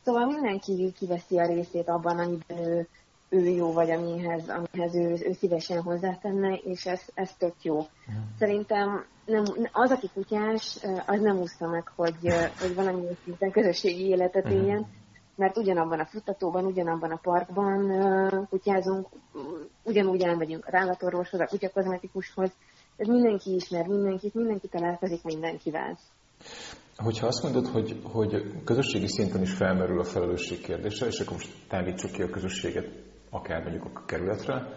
Szóval 0.03 0.25
mindenki 0.25 0.93
kiveszi 0.97 1.39
a 1.39 1.45
részét 1.45 1.89
abban, 1.89 2.19
amiben 2.19 2.57
ő, 2.67 2.87
ő 3.33 3.47
jó, 3.47 3.71
vagy 3.73 3.91
amihez, 3.91 4.49
amihez 4.49 4.95
ő, 4.95 5.27
ő 5.27 5.31
szívesen 5.31 5.81
hozzátenne, 5.81 6.55
és 6.55 6.85
ez, 6.85 7.01
ez 7.13 7.35
tök 7.37 7.53
jó. 7.61 7.79
Mm. 7.79 8.21
Szerintem 8.39 9.05
nem, 9.25 9.43
az, 9.71 9.91
aki 9.91 10.09
kutyás, 10.13 10.77
az 11.05 11.21
nem 11.21 11.39
úszta 11.39 11.67
meg, 11.67 11.91
hogy, 11.95 12.17
hogy 12.59 12.75
valami 12.75 13.01
szinten 13.23 13.51
közösségi 13.51 14.07
életet 14.07 14.47
mm. 14.47 14.51
éljen, 14.51 14.87
mert 15.35 15.57
ugyanabban 15.57 15.99
a 15.99 16.05
futtatóban, 16.05 16.65
ugyanabban 16.65 17.11
a 17.11 17.19
parkban 17.21 17.91
kutyázunk, 18.49 19.07
ugyanúgy 19.83 20.21
elmegyünk 20.21 20.65
a 20.65 20.77
állatorvoshoz, 20.77 21.39
a 21.39 21.45
kutyakozmetikushoz, 21.45 22.51
ez 22.97 23.07
mindenki 23.07 23.53
ismer 23.53 23.87
mindenkit, 23.87 24.33
mindenki 24.33 24.67
találkozik 24.67 25.23
mindenkivel. 25.23 25.97
Hogyha 26.97 27.27
azt 27.27 27.43
mondod, 27.43 27.67
hogy, 27.67 28.01
hogy 28.03 28.63
közösségi 28.63 29.07
szinten 29.07 29.41
is 29.41 29.53
felmerül 29.53 29.99
a 29.99 30.03
felelősség 30.03 30.61
kérdése, 30.61 31.05
és 31.05 31.19
akkor 31.19 31.33
most 31.33 31.53
távítsuk 31.67 32.11
ki 32.11 32.21
a 32.21 32.29
közösséget 32.29 33.10
akár 33.31 33.61
mondjuk 33.61 33.85
a 33.85 34.05
kerületre, 34.05 34.67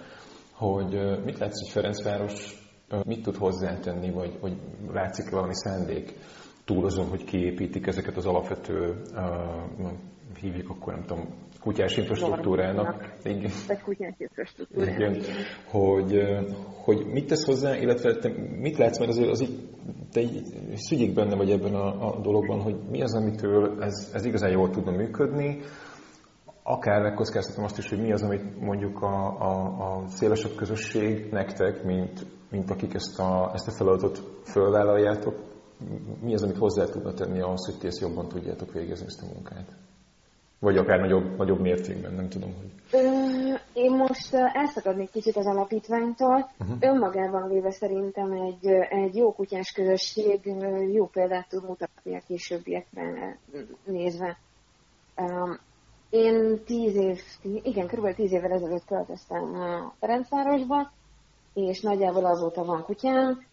hogy 0.52 1.22
mit 1.24 1.38
látsz, 1.38 1.60
hogy 1.60 1.70
Ferencváros 1.72 2.62
mit 3.06 3.22
tud 3.22 3.36
hozzátenni, 3.36 4.10
vagy, 4.10 4.38
vagy 4.40 4.56
látszik 4.92 5.30
valami 5.30 5.54
szándék 5.54 6.14
túl 6.64 6.84
azon, 6.84 7.08
hogy 7.08 7.24
kiépítik 7.24 7.86
ezeket 7.86 8.16
az 8.16 8.26
alapvető, 8.26 9.02
uh, 9.14 9.90
hívjuk 10.40 10.70
akkor 10.70 10.92
nem 10.92 11.04
tudom, 11.04 11.28
kutyás 11.60 11.96
infrastruktúrának. 11.96 13.16
Igen. 13.22 13.50
Vagy 13.66 13.80
kutyás 13.80 14.14
infrastruktúrának. 14.18 14.98
Igen. 14.98 15.22
Hogy, 15.66 16.22
hogy 16.84 17.06
mit 17.06 17.26
tesz 17.26 17.44
hozzá, 17.44 17.76
illetve 17.76 18.16
te 18.16 18.32
mit 18.60 18.76
látsz, 18.76 18.98
mert 18.98 19.10
azért 19.10 19.30
az 19.30 19.40
így, 19.40 19.68
te 20.12 20.20
így 20.20 20.42
szügyik 20.74 21.14
benne 21.14 21.36
vagy 21.36 21.50
ebben 21.50 21.74
a, 21.74 22.08
a 22.08 22.20
dologban, 22.20 22.60
hogy 22.60 22.76
mi 22.90 23.02
az, 23.02 23.14
amitől 23.14 23.82
ez, 23.82 24.10
ez 24.14 24.24
igazán 24.24 24.50
jól 24.50 24.70
tudna 24.70 24.90
működni, 24.90 25.60
akár 26.66 27.02
megkockáztatom 27.02 27.64
azt 27.64 27.78
is, 27.78 27.88
hogy 27.88 28.00
mi 28.00 28.12
az, 28.12 28.22
amit 28.22 28.60
mondjuk 28.60 29.02
a, 29.02 29.40
a, 29.40 29.52
a 29.78 30.08
szélesebb 30.08 30.54
közösség 30.54 31.30
nektek, 31.30 31.84
mint, 31.84 32.26
mint 32.50 32.70
akik 32.70 32.94
ezt 32.94 33.18
a, 33.18 33.50
ezt 33.54 33.68
a 33.68 33.70
feladatot 33.70 34.22
fölvállaljátok, 34.44 35.34
mi 36.20 36.34
az, 36.34 36.42
amit 36.42 36.56
hozzá 36.56 36.84
tudna 36.84 37.12
tenni 37.12 37.40
ahhoz, 37.40 37.66
hogy 37.66 37.78
ti 37.78 37.86
ezt 37.86 38.00
jobban 38.00 38.28
tudjátok 38.28 38.72
végezni 38.72 39.06
ezt 39.06 39.22
a 39.22 39.26
munkát? 39.34 39.68
Vagy 40.58 40.76
akár 40.76 41.00
nagyobb, 41.00 41.36
nagyobb 41.36 41.60
mértékben, 41.60 42.14
nem 42.14 42.28
tudom, 42.28 42.54
hogy... 42.54 43.00
Én 43.72 43.90
most 43.90 44.34
elszakadnék 44.34 45.10
kicsit 45.10 45.36
az 45.36 45.46
alapítványtól. 45.46 46.50
Uh-huh. 46.60 46.76
Önmagában 46.80 47.48
véve 47.48 47.70
szerintem 47.70 48.32
egy, 48.32 48.66
egy 48.88 49.16
jó 49.16 49.32
kutyás 49.32 49.72
közösség 49.72 50.54
jó 50.92 51.06
példát 51.06 51.48
tud 51.48 51.64
mutatni 51.64 52.16
a 52.16 52.22
későbbiekre 52.26 53.38
nézve. 53.84 54.38
Én 56.14 56.64
tíz 56.64 56.94
év, 56.96 57.20
igen, 57.42 57.86
kb. 57.86 58.14
tíz 58.14 58.32
évvel 58.32 58.52
ezelőtt 58.52 58.84
költöztem 58.84 59.54
Ferencvárosba, 60.00 60.92
és 61.54 61.80
nagyjából 61.80 62.24
azóta 62.24 62.64
van 62.64 62.82
kutyám. 62.84 63.44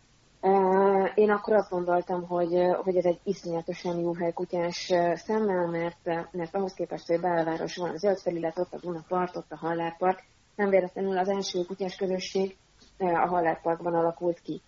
Én 1.16 1.30
akkor 1.30 1.54
azt 1.54 1.70
gondoltam, 1.70 2.28
hogy, 2.28 2.54
hogy 2.84 2.96
ez 2.96 3.06
egy 3.06 3.20
iszonyatosan 3.24 4.00
jó 4.00 4.14
hely 4.14 4.34
kutyás 4.34 4.92
szemmel, 5.14 5.68
mert, 5.68 6.32
mert 6.32 6.56
ahhoz 6.56 6.74
képest, 6.74 7.08
hogy 7.08 7.20
belváros 7.20 7.78
van, 7.78 7.90
a 7.90 7.98
zöld 7.98 8.20
ott 8.56 8.74
a 8.74 8.80
Duna 8.82 9.04
part, 9.08 9.36
ott 9.36 9.52
a 9.52 9.58
Hallárpark, 9.58 10.24
nem 10.56 10.70
véletlenül 10.70 11.18
az 11.18 11.30
első 11.30 11.64
kutyás 11.64 11.96
közösség 11.96 12.58
a 12.98 13.28
Hallárparkban 13.28 13.94
alakult 13.94 14.40
ki. 14.40 14.62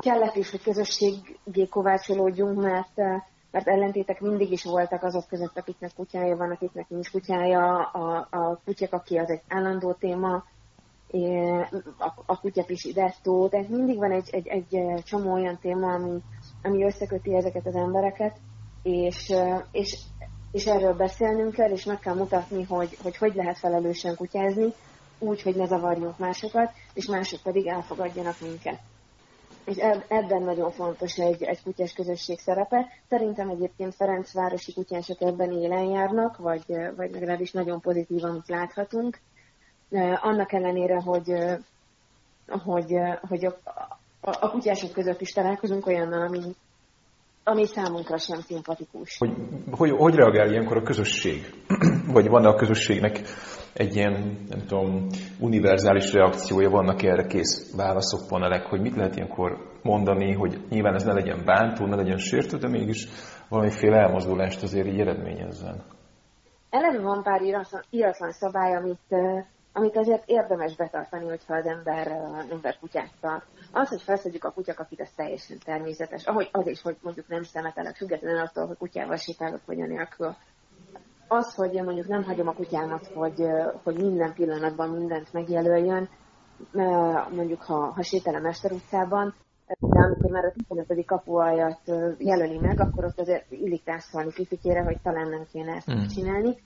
Kellett 0.00 0.36
is, 0.36 0.50
hogy 0.50 0.62
közösségé 0.62 1.66
kovácsolódjunk, 1.70 2.60
mert, 2.60 3.24
mert 3.52 3.68
ellentétek 3.68 4.20
mindig 4.20 4.52
is 4.52 4.64
voltak 4.64 5.02
azok 5.02 5.26
között, 5.28 5.58
akiknek 5.58 5.90
kutyája 5.96 6.36
van, 6.36 6.50
akiknek 6.50 6.88
nincs 6.88 7.10
kutyája, 7.10 7.82
a, 7.82 8.26
a 8.30 8.60
kutyák, 8.64 8.92
aki 8.92 9.18
az 9.18 9.30
egy 9.30 9.42
állandó 9.48 9.92
téma, 9.92 10.44
a, 11.98 12.12
a 12.26 12.40
kutyapisi 12.40 12.92
dettó, 12.92 13.48
tehát 13.48 13.68
mindig 13.68 13.96
van 13.96 14.12
egy, 14.12 14.28
egy, 14.30 14.46
egy 14.46 15.02
csomó 15.04 15.32
olyan 15.32 15.58
téma, 15.58 15.92
ami, 15.92 16.20
ami 16.62 16.84
összeköti 16.84 17.34
ezeket 17.34 17.66
az 17.66 17.74
embereket, 17.74 18.36
és, 18.82 19.32
és, 19.70 19.98
és 20.52 20.66
erről 20.66 20.94
beszélnünk 20.94 21.54
kell, 21.54 21.70
és 21.70 21.84
meg 21.84 21.98
kell 21.98 22.14
mutatni, 22.14 22.62
hogy, 22.62 22.96
hogy 23.02 23.16
hogy 23.16 23.34
lehet 23.34 23.58
felelősen 23.58 24.16
kutyázni, 24.16 24.72
úgy, 25.18 25.42
hogy 25.42 25.56
ne 25.56 25.66
zavarjunk 25.66 26.18
másokat, 26.18 26.70
és 26.94 27.06
mások 27.06 27.40
pedig 27.42 27.66
elfogadjanak 27.66 28.40
minket. 28.40 28.80
És 29.64 29.76
ebben 30.08 30.42
nagyon 30.42 30.70
fontos 30.70 31.16
egy, 31.16 31.42
egy 31.42 31.62
kutyás 31.62 31.92
közösség 31.92 32.38
szerepe. 32.38 32.88
Szerintem 33.08 33.48
egyébként 33.48 33.94
Ferencvárosi 33.94 34.72
kutyások 34.72 35.20
ebben 35.20 35.52
élen 35.52 35.84
járnak, 35.84 36.36
vagy, 36.36 36.64
vagy 36.96 37.10
legalábbis 37.10 37.52
nagyon 37.52 37.80
pozitív, 37.80 38.24
amit 38.24 38.48
láthatunk 38.48 39.18
annak 40.20 40.52
ellenére, 40.52 41.00
hogy, 41.00 41.32
hogy, 42.46 42.94
hogy 43.28 43.44
a, 43.44 43.58
a, 44.20 44.36
a 44.40 44.50
kutyások 44.50 44.92
között 44.92 45.20
is 45.20 45.30
találkozunk 45.30 45.86
olyannal, 45.86 46.26
ami, 46.26 46.40
ami 47.44 47.66
számunkra 47.66 48.18
sem 48.18 48.40
szimpatikus. 48.40 49.16
Hogy, 49.18 49.32
hogy, 49.70 49.90
hogy 49.90 50.14
reagál 50.14 50.50
ilyenkor 50.50 50.76
a 50.76 50.82
közösség? 50.82 51.54
Vagy 52.12 52.28
van 52.28 52.44
a 52.44 52.54
közösségnek 52.54 53.20
egy 53.72 53.94
ilyen, 53.96 54.46
nem 54.48 54.66
tudom, 54.66 55.06
univerzális 55.40 56.12
reakciója, 56.12 56.70
vannak 56.70 57.02
erre 57.02 57.26
kész 57.26 57.74
válaszok, 57.76 58.28
panelek, 58.28 58.66
hogy 58.66 58.80
mit 58.80 58.96
lehet 58.96 59.16
ilyenkor 59.16 59.70
mondani, 59.82 60.32
hogy 60.32 60.64
nyilván 60.68 60.94
ez 60.94 61.04
ne 61.04 61.12
legyen 61.12 61.42
bántó, 61.44 61.86
ne 61.86 61.96
legyen 61.96 62.18
sértő, 62.18 62.56
de 62.56 62.68
mégis 62.68 63.08
valamiféle 63.48 63.96
elmozdulást 63.96 64.62
azért 64.62 64.86
így 64.86 65.00
eredményezzen. 65.00 65.82
Eleve 66.70 67.02
van 67.02 67.22
pár 67.22 67.42
íratlan 67.90 68.30
szabály, 68.30 68.76
amit 68.76 69.14
amit 69.72 69.96
azért 69.96 70.22
érdemes 70.26 70.76
betartani, 70.76 71.28
hogyha 71.28 71.54
az 71.54 71.66
ember, 71.66 72.06
ember 72.50 72.78
kutyát 72.78 73.10
tart. 73.20 73.44
Az, 73.72 73.88
hogy 73.88 74.02
felszedjük 74.02 74.44
a 74.44 74.50
kutyakakit, 74.50 75.00
az 75.00 75.10
teljesen 75.16 75.58
természetes. 75.64 76.26
Ahogy 76.26 76.48
az 76.52 76.66
is, 76.66 76.82
hogy 76.82 76.96
mondjuk 77.02 77.28
nem 77.28 77.42
szemetelek, 77.42 77.96
függetlenül 77.96 78.40
attól, 78.40 78.66
hogy 78.66 78.76
kutyával 78.76 79.16
sétálok 79.16 79.60
vagy 79.66 79.80
a 79.80 79.86
nélkül. 79.86 80.36
Az, 81.34 81.54
hogy 81.54 81.82
mondjuk 81.84 82.06
nem 82.06 82.22
hagyom 82.22 82.48
a 82.48 82.52
kutyámat, 82.52 83.06
hogy, 83.06 83.42
hogy 83.82 83.96
minden 83.96 84.34
pillanatban 84.34 84.90
mindent 84.90 85.32
megjelöljön, 85.32 86.08
mondjuk 87.30 87.62
ha, 87.62 87.92
ha 87.94 88.02
sétálom 88.02 88.44
Ester 88.44 88.72
utcában, 88.72 89.34
de 89.66 90.00
amikor 90.00 90.30
már 90.30 90.44
a 90.44 90.52
15. 90.68 91.04
kapuajat 91.06 91.80
jelöli 92.18 92.58
meg, 92.58 92.80
akkor 92.80 93.04
ott 93.04 93.20
azért 93.20 93.50
illik 93.50 93.82
tászolni 93.84 94.30
Fifikére, 94.30 94.82
hogy 94.82 95.00
talán 95.02 95.28
nem 95.28 95.46
kéne 95.52 95.74
ezt 95.74 95.92
mm. 95.92 96.06
csinálni 96.06 96.56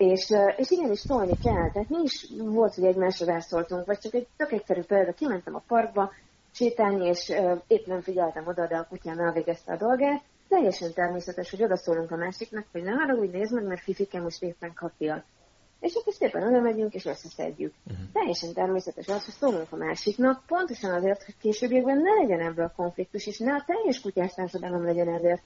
és, 0.00 0.30
és 0.56 0.70
igenis 0.70 0.98
szólni 0.98 1.36
kell. 1.42 1.70
Tehát 1.70 1.88
mi 1.88 2.02
is 2.02 2.26
volt, 2.38 2.74
hogy 2.74 2.84
egymásra 2.84 3.26
rászóltunk, 3.26 3.86
vagy 3.86 3.98
csak 3.98 4.14
egy 4.14 4.26
tök 4.36 4.52
egyszerű 4.52 4.82
példa, 4.82 5.12
kimentem 5.12 5.54
a 5.54 5.62
parkba 5.66 6.12
sétálni, 6.52 7.06
és 7.06 7.32
épp 7.66 7.86
nem 7.86 8.00
figyeltem 8.00 8.46
oda, 8.46 8.66
de 8.66 8.76
a 8.76 8.86
kutyám 8.88 9.18
elvégezte 9.18 9.72
a 9.72 9.76
dolgát. 9.76 10.22
Teljesen 10.50 10.92
természetes, 10.92 11.50
hogy 11.50 11.62
odaszólunk 11.62 12.10
a 12.10 12.16
másiknak, 12.16 12.66
hogy 12.72 12.82
ne 12.82 13.14
úgy 13.14 13.30
nézd 13.30 13.54
meg, 13.54 13.64
mert 13.64 13.80
Fifike 13.80 14.20
most 14.20 14.42
éppen 14.42 14.74
kapja. 14.74 15.24
És 15.80 15.94
akkor 15.94 16.12
szépen 16.12 16.48
oda 16.48 16.60
megyünk, 16.60 16.94
és 16.94 17.04
összeszedjük. 17.04 17.74
Uh-huh. 17.86 18.06
Teljesen 18.12 18.52
természetes 18.52 19.08
az, 19.08 19.24
hogy 19.24 19.34
szólunk 19.34 19.72
a 19.72 19.76
másiknak, 19.76 20.42
pontosan 20.46 20.94
azért, 20.94 21.22
hogy 21.24 21.34
későbbiekben 21.40 21.96
ne 21.96 22.14
legyen 22.20 22.46
ebből 22.46 22.64
a 22.64 22.72
konfliktus, 22.76 23.26
és 23.26 23.38
ne 23.38 23.54
a 23.54 23.64
teljes 23.66 24.00
kutyás 24.00 24.34
társadalom 24.34 24.84
legyen 24.84 25.08
ezért 25.08 25.42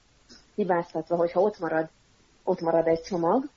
hibáztatva, 0.55 1.15
hogyha 1.15 1.41
ott 1.41 1.59
marad, 1.59 1.89
ott 2.43 2.61
marad 2.61 2.87
egy 2.87 3.01
csomag, 3.01 3.49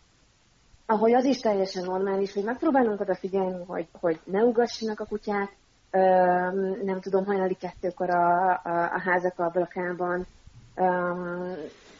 ahogy 0.86 1.12
az 1.12 1.24
is 1.24 1.40
teljesen 1.40 1.84
normális, 1.84 2.32
hogy 2.32 2.44
megpróbálunk 2.44 3.00
odafigyelni, 3.00 3.64
hogy, 3.66 3.88
hogy 3.92 4.20
ne 4.24 4.42
ugassanak 4.42 5.00
a 5.00 5.04
kutyák, 5.04 5.56
nem 6.82 7.00
tudom, 7.00 7.24
hajnali 7.24 7.54
kettőkor 7.54 8.10
a, 8.10 8.48
a, 8.48 8.92
a 8.94 9.00
házak 9.00 9.38
ablakában, 9.38 10.26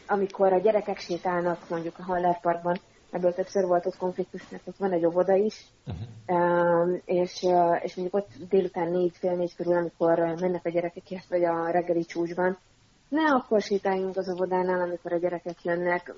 amikor 0.07 0.53
a 0.53 0.59
gyerekek 0.59 0.97
sétálnak 0.97 1.69
mondjuk 1.69 1.99
a 1.99 2.03
Haller 2.03 2.39
Parkban, 2.39 2.79
ebből 3.11 3.33
többször 3.33 3.65
volt 3.65 3.85
ott 3.85 3.97
konfliktus, 3.97 4.49
mert 4.49 4.67
ott 4.67 4.77
van 4.77 4.91
egy 4.91 5.05
óvoda 5.05 5.35
is, 5.35 5.65
uh-huh. 5.85 6.99
és, 7.05 7.45
és 7.81 7.95
mondjuk 7.95 8.15
ott 8.15 8.29
délután 8.49 8.91
négy, 8.91 9.15
fél 9.17 9.35
négy 9.35 9.55
körül, 9.55 9.77
amikor 9.77 10.19
mennek 10.19 10.65
a 10.65 10.69
gyerekek, 10.69 11.23
vagy 11.29 11.43
a 11.43 11.69
reggeli 11.69 12.05
csúcsban, 12.05 12.57
ne 13.09 13.31
akkor 13.31 13.61
sétáljunk 13.61 14.17
az 14.17 14.29
óvodánál, 14.29 14.81
amikor 14.81 15.13
a 15.13 15.17
gyerekek 15.17 15.63
jönnek, 15.63 16.13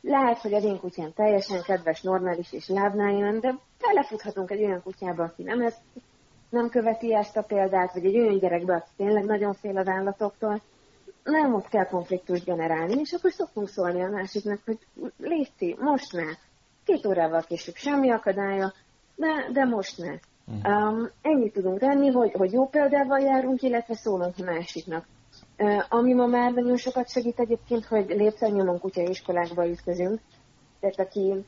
lehet, 0.00 0.38
hogy 0.38 0.54
az 0.54 0.64
én 0.64 0.78
kutyám 0.80 1.12
teljesen 1.12 1.62
kedves, 1.62 2.02
normális 2.02 2.52
és 2.52 2.68
lábnál 2.68 3.12
jön, 3.12 3.40
de 3.40 3.58
belefuthatunk 3.80 4.50
egy 4.50 4.64
olyan 4.64 4.82
kutyába, 4.82 5.22
aki 5.22 5.42
nem, 5.42 5.60
ezt, 5.60 5.80
nem 6.50 6.68
követi 6.68 7.14
ezt 7.14 7.36
a 7.36 7.42
példát, 7.42 7.92
vagy 7.92 8.04
egy 8.04 8.18
olyan 8.18 8.38
gyerekbe, 8.38 8.74
aki 8.74 8.90
tényleg 8.96 9.24
nagyon 9.24 9.54
fél 9.54 9.76
az 9.76 9.88
állatoktól, 9.88 10.60
nem 11.30 11.54
ott 11.54 11.68
kell 11.68 11.86
konfliktust 11.86 12.44
generálni, 12.44 13.00
és 13.00 13.12
akkor 13.12 13.32
szoktunk 13.32 13.68
szólni 13.68 14.02
a 14.02 14.08
másiknak, 14.10 14.60
hogy 14.64 14.78
Léci, 15.18 15.76
most 15.80 16.12
ne. 16.12 16.32
Két 16.84 17.06
órával 17.06 17.42
később 17.42 17.74
semmi 17.74 18.10
akadálya, 18.10 18.72
de, 19.14 19.50
de 19.52 19.64
most 19.64 19.98
ne. 19.98 20.12
Uh-huh. 20.46 20.88
Um, 20.88 21.10
ennyit 21.22 21.52
tudunk 21.52 21.78
tenni, 21.78 22.10
hogy, 22.10 22.32
hogy 22.32 22.52
jó 22.52 22.68
példával 22.68 23.20
járunk, 23.20 23.62
illetve 23.62 23.94
szólunk 23.94 24.34
a 24.38 24.44
másiknak. 24.44 25.06
Ami 25.88 26.14
ma 26.14 26.26
már 26.26 26.52
nagyon 26.52 26.76
sokat 26.76 27.10
segít 27.10 27.40
egyébként, 27.40 27.84
hogy 27.84 28.06
lépcsőnyomon 28.08 28.78
kutyaiskolákba 28.80 29.68
ütközünk. 29.68 30.20
Tehát 30.80 30.98
aki, 30.98 31.44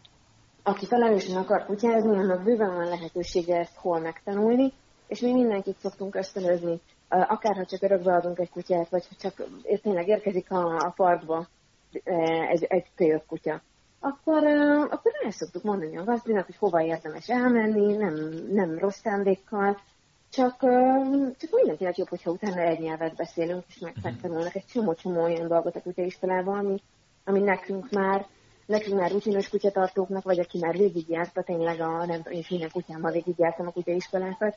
aki 0.63 0.87
felelősen 0.87 1.37
akar 1.37 1.65
kutyázni, 1.65 2.17
annak 2.17 2.43
bőven 2.43 2.75
van 2.75 2.89
lehetősége 2.89 3.59
ezt 3.59 3.77
hol 3.77 4.01
megtanulni, 4.01 4.73
és 5.07 5.21
mi 5.21 5.33
mindenkit 5.33 5.79
szoktunk 5.79 6.15
ösztönözni, 6.15 6.81
akárha 7.11 7.65
csak 7.65 7.83
örökbe 7.83 8.15
adunk 8.15 8.39
egy 8.39 8.51
kutyát, 8.51 8.89
vagy 8.89 9.07
ha 9.09 9.15
csak 9.21 9.47
tényleg 9.83 10.09
érkezik 10.09 10.51
a, 10.51 10.77
a 10.77 10.93
parkba 10.97 11.47
egy, 12.49 12.65
egy 12.65 12.87
kölyök 12.95 13.27
kutya, 13.27 13.63
akkor, 14.01 14.45
akkor 14.91 15.13
el 15.25 15.31
szoktuk 15.31 15.63
mondani 15.63 15.97
a 15.97 16.05
gazdinak, 16.05 16.47
hogy 16.47 16.57
hova 16.57 16.83
érdemes 16.83 17.29
elmenni, 17.29 17.97
nem, 17.97 18.15
nem 18.53 18.79
rossz 18.79 19.01
szándékkal, 19.01 19.81
csak, 20.31 20.57
csak 21.39 21.51
mindenkinek 21.51 21.97
jobb, 21.97 22.09
hogyha 22.09 22.31
utána 22.31 22.61
egy 22.61 22.81
nyelvet 22.81 23.17
beszélünk, 23.17 23.65
és 23.69 23.79
meg, 23.79 23.95
megtanulnak 24.03 24.55
egy 24.55 24.65
csomó-csomó 24.73 25.23
olyan 25.23 25.49
dolgot 25.49 25.77
a 25.77 25.83
kutyaiskolában, 25.83 26.59
ami, 26.59 26.83
ami 27.25 27.41
nekünk 27.41 27.91
már 27.91 28.27
nekünk 28.67 29.01
már 29.01 29.11
rutinos 29.11 29.49
kutyatartóknak, 29.49 30.23
vagy 30.23 30.39
aki 30.39 30.59
már 30.59 30.77
végigjárta 30.77 31.43
tényleg 31.43 31.81
a, 31.81 32.07
nem 32.07 32.23
tudom, 32.23 32.39
és 32.39 32.49
minden 32.49 32.71
kutyámmal 32.73 33.13
végigjártam 33.13 33.67
a 33.67 33.71
kutyaiskolákat, 33.71 34.57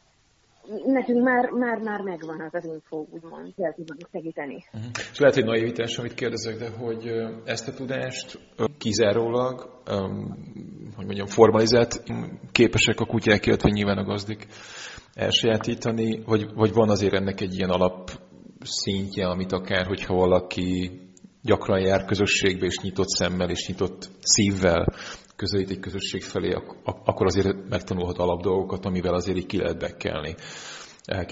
nekünk 0.85 1.23
már, 1.23 1.49
már, 1.49 1.77
már 1.77 2.01
megvan 2.01 2.41
az 2.41 2.53
az 2.53 2.65
info, 2.65 3.05
úgymond, 3.09 3.53
el 3.57 3.73
tudunk 3.73 4.09
segíteni. 4.11 4.63
Uh-huh. 4.73 4.91
És 5.11 5.19
lehet, 5.19 5.35
hogy 5.35 5.45
naivitás, 5.45 5.97
amit 5.97 6.13
kérdezek, 6.13 6.57
de 6.57 6.69
hogy 6.69 7.07
ezt 7.45 7.67
a 7.67 7.73
tudást 7.73 8.39
kizárólag, 8.77 9.81
um, 9.91 10.37
hogy 10.95 11.05
mondjam, 11.05 11.27
formalizált 11.27 12.03
képesek 12.51 12.99
a 12.99 13.05
kutyák, 13.05 13.45
illetve 13.45 13.69
nyilván 13.69 13.97
a 13.97 14.03
gazdik 14.03 14.47
elsajátítani, 15.13 16.23
vagy, 16.25 16.53
vagy 16.53 16.73
van 16.73 16.89
azért 16.89 17.13
ennek 17.13 17.41
egy 17.41 17.55
ilyen 17.55 17.69
alap 17.69 18.11
szintje, 18.59 19.27
amit 19.27 19.51
akár, 19.51 19.85
hogyha 19.85 20.13
valaki 20.13 20.91
gyakran 21.43 21.79
jár 21.79 22.05
közösségbe, 22.05 22.65
és 22.65 22.79
nyitott 22.79 23.07
szemmel, 23.07 23.49
és 23.49 23.67
nyitott 23.67 24.09
szívvel 24.19 24.85
közelít 25.35 25.69
egy 25.69 25.79
közösség 25.79 26.21
felé, 26.21 26.57
akkor 26.83 27.25
azért 27.25 27.69
megtanulhat 27.69 28.17
alap 28.17 28.41
dolgokat, 28.41 28.85
amivel 28.85 29.13
azért 29.13 29.37
így 29.37 29.45
ki 29.45 29.57
lehet 29.57 29.79
bekelni. 29.79 30.35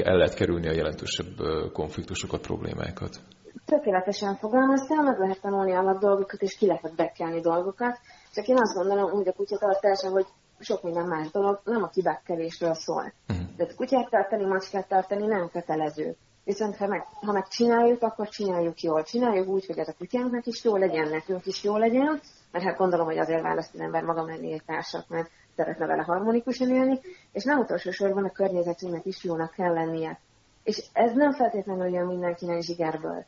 el 0.03 0.17
lehet 0.17 0.33
kerülni 0.33 0.67
a 0.67 0.73
jelentősebb 0.73 1.33
konfliktusokat, 1.73 2.41
problémákat. 2.41 3.19
Tökéletesen 3.65 4.35
fogalmaztál, 4.35 5.03
meg 5.03 5.19
lehet 5.19 5.41
tanulni 5.41 5.75
alap 5.75 5.99
dolgokat, 5.99 6.41
és 6.41 6.57
ki 6.57 6.65
lehet 6.65 6.95
bekelni 6.95 7.41
dolgokat. 7.41 7.99
Csak 8.33 8.47
én 8.47 8.57
azt 8.59 8.75
gondolom, 8.75 9.11
hogy 9.11 9.27
a 9.27 9.33
kutyatartása, 9.33 10.09
hogy 10.09 10.25
sok 10.59 10.83
minden 10.83 11.07
más 11.07 11.31
dolog 11.31 11.61
nem 11.63 11.83
a 11.83 11.89
kibekkelésről 11.89 12.73
szól. 12.73 13.13
Uh-huh. 13.29 13.45
Tehát 13.57 13.75
kutyát 13.75 14.09
tartani, 14.09 14.45
macskát 14.45 14.87
tartani 14.87 15.27
nem 15.27 15.49
kötelező. 15.49 16.15
Viszont 16.43 16.75
ha, 16.75 16.87
meg, 16.87 17.05
ha 17.25 17.31
megcsináljuk, 17.31 18.01
akkor 18.01 18.29
csináljuk 18.29 18.81
jól. 18.81 19.03
Csináljuk 19.03 19.47
úgy, 19.47 19.65
hogy 19.65 19.77
ez 19.77 19.87
a 19.87 19.93
kutyánknak 19.97 20.45
is 20.45 20.63
jó 20.63 20.75
legyen, 20.75 21.09
nekünk 21.09 21.45
is 21.45 21.63
jó 21.63 21.77
legyen, 21.77 22.21
mert 22.51 22.65
hát 22.65 22.77
gondolom, 22.77 23.05
hogy 23.05 23.17
azért 23.17 23.41
választ 23.41 23.73
az 23.73 23.79
ember 23.79 24.03
maga 24.03 24.23
mellé 24.23 24.51
egy 24.51 24.63
társat, 24.65 25.09
mert 25.09 25.29
szeretne 25.55 25.85
vele 25.85 26.03
harmonikusan 26.03 26.69
élni, 26.69 26.99
és 27.31 27.43
nem 27.43 27.59
utolsó 27.59 27.91
sorban 27.91 28.25
a 28.25 28.31
környezetünknek 28.31 29.05
is 29.05 29.23
jónak 29.23 29.51
kell 29.51 29.73
lennie. 29.73 30.19
És 30.63 30.83
ez 30.93 31.13
nem 31.13 31.31
feltétlenül 31.31 31.87
jön 31.87 32.05
mindenkinek 32.05 32.61
zsigerből. 32.61 33.25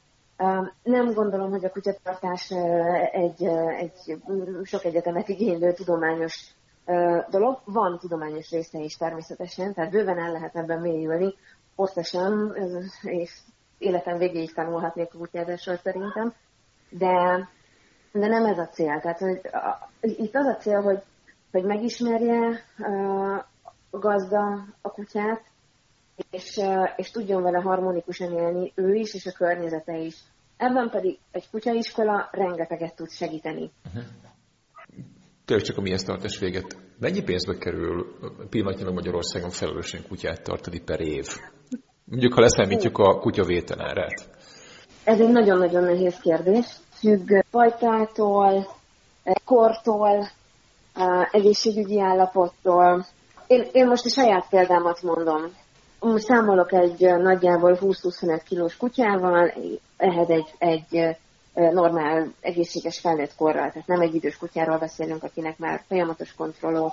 Nem 0.83 1.13
gondolom, 1.13 1.49
hogy 1.49 1.65
a 1.65 1.71
kutyatartás 1.71 2.51
egy, 3.11 3.43
egy 3.77 4.17
sok 4.63 4.83
egyetemet 4.83 5.29
igénylő 5.29 5.73
tudományos 5.73 6.53
dolog. 7.29 7.61
Van 7.65 7.99
tudományos 7.99 8.49
része 8.49 8.79
is 8.79 8.95
természetesen, 8.95 9.73
tehát 9.73 9.91
bőven 9.91 10.19
el 10.19 10.31
lehet 10.31 10.55
ebben 10.55 10.81
mélyülni. 10.81 11.33
Hosszasan, 11.75 12.55
és 13.01 13.39
életem 13.77 14.17
végéig 14.17 14.53
tanulhatnék 14.53 15.13
a 15.13 15.17
kutyázásról 15.17 15.77
szerintem, 15.77 16.33
de, 16.89 17.47
de 18.11 18.27
nem 18.27 18.45
ez 18.45 18.57
a 18.57 18.67
cél. 18.67 18.99
Tehát 19.01 19.19
hogy 19.19 19.39
a, 19.43 19.89
itt 20.01 20.35
az 20.35 20.45
a 20.45 20.55
cél, 20.55 20.81
hogy, 20.81 21.01
hogy 21.51 21.63
megismerje 21.63 22.63
a 23.89 23.99
gazda 23.99 24.65
a 24.81 24.89
kutyát, 24.91 25.41
és, 26.31 26.59
és 26.95 27.11
tudjon 27.11 27.41
vele 27.41 27.61
harmonikusan 27.61 28.31
élni 28.31 28.71
ő 28.75 28.93
is, 28.93 29.13
és 29.13 29.25
a 29.25 29.31
környezete 29.37 29.97
is. 29.97 30.15
Ebben 30.57 30.89
pedig 30.89 31.19
egy 31.31 31.49
kutyaiskola 31.49 32.29
rengeteget 32.31 32.95
tud 32.95 33.09
segíteni. 33.09 33.71
Uh-huh. 33.85 34.03
Tényleg 35.45 35.65
csak 35.65 35.77
a 35.77 35.81
mihez 35.81 36.03
tartás 36.03 36.39
véget. 36.39 36.77
Mennyi 36.99 37.23
pénzbe 37.23 37.57
kerül 37.57 38.17
pillanatnyilag 38.49 38.93
Magyarországon 38.93 39.49
felelősen 39.49 40.01
kutyát 40.07 40.43
tartani 40.43 40.79
per 40.79 41.01
év? 41.01 41.27
Mondjuk, 42.05 42.33
ha 42.33 42.41
leszámítjuk 42.41 42.97
a 42.97 43.19
kutya 43.19 43.43
vételárát. 43.43 44.29
Ez 45.03 45.19
egy 45.19 45.29
nagyon-nagyon 45.29 45.83
nehéz 45.83 46.17
kérdés. 46.17 46.65
Függ 46.93 47.29
fajtától, 47.49 48.67
kortól, 49.45 50.27
egészségügyi 51.31 51.99
állapottól. 51.99 53.05
Én, 53.47 53.67
én 53.71 53.87
most 53.87 54.05
a 54.05 54.09
saját 54.09 54.49
példámat 54.49 55.01
mondom. 55.01 55.41
Most 55.99 56.25
számolok 56.25 56.73
egy 56.73 56.99
nagyjából 56.99 57.77
20-25 57.81 58.41
kilós 58.45 58.77
kutyával, 58.77 59.53
ehhez 59.97 60.29
egy, 60.29 60.53
egy 60.57 61.17
normál, 61.53 62.33
egészséges 62.41 62.99
felnőtt 62.99 63.35
korral, 63.35 63.71
tehát 63.71 63.87
nem 63.87 64.01
egy 64.01 64.15
idős 64.15 64.37
kutyáról 64.37 64.77
beszélünk, 64.77 65.23
akinek 65.23 65.57
már 65.57 65.81
folyamatos 65.87 66.33
kontrollok, 66.33 66.91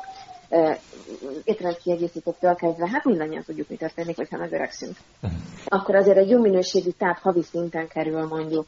étrendkiegészítőktől 1.45 2.55
kezdve, 2.55 2.89
hát 2.89 3.05
mindannyian 3.05 3.43
tudjuk, 3.43 3.69
mi 3.69 3.77
történik, 3.77 4.17
hogyha 4.17 4.39
megöregszünk. 4.39 4.97
Uh-huh. 5.23 5.39
Akkor 5.65 5.95
azért 5.95 6.17
egy 6.17 6.31
jó 6.31 6.41
minőségű 6.41 6.91
táv 6.91 7.17
havi 7.17 7.43
szinten 7.43 7.89
kerül 7.89 8.27
mondjuk 8.27 8.67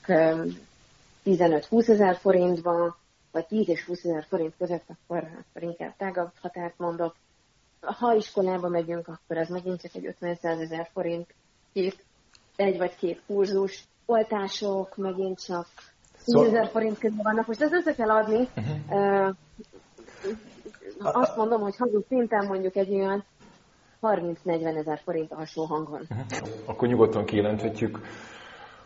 15-20 1.25 1.89
ezer 1.89 2.17
forintba, 2.17 2.97
vagy 3.33 3.47
10 3.47 3.69
és 3.69 3.85
20 3.85 4.05
ezer 4.05 4.25
forint 4.29 4.55
között, 4.59 4.85
akkor, 4.89 5.19
akkor 5.19 5.63
inkább 5.63 5.97
tágabb 5.97 6.31
határt 6.41 6.79
mondok. 6.79 7.15
Ha 7.81 8.15
iskolába 8.15 8.69
megyünk, 8.69 9.09
akkor 9.09 9.37
ez 9.37 9.49
megint 9.49 9.81
csak 9.81 9.95
egy 9.95 10.07
50 10.07 10.61
ezer 10.61 10.89
forint 10.93 11.35
két, 11.73 12.05
egy 12.57 12.79
vagy 12.79 12.97
két 12.97 13.23
kurzus. 13.27 13.85
Oltások 14.07 14.97
megint 14.97 15.45
csak 15.45 15.67
10 16.25 16.35
szóval... 16.35 16.47
ezer 16.47 16.69
forint 16.69 16.99
közül 16.99 17.23
vannak. 17.23 17.47
Most 17.47 17.63
ezt 17.63 17.73
össze 17.73 17.95
kell 17.95 18.11
adni. 18.11 18.49
Uh-huh. 18.57 19.35
Azt 20.99 21.37
mondom, 21.37 21.61
hogy 21.61 21.77
havi 21.77 22.05
szinten 22.09 22.47
mondjuk 22.47 22.77
egy 22.77 22.95
olyan 22.95 23.25
30-40 24.03 24.77
ezer 24.77 25.01
forint 25.05 25.33
alsó 25.33 25.65
hangon. 25.65 26.01
Uh-huh. 26.11 26.49
Akkor 26.67 26.89
nyugodtan 26.89 27.25
kijelenthetjük, 27.25 27.99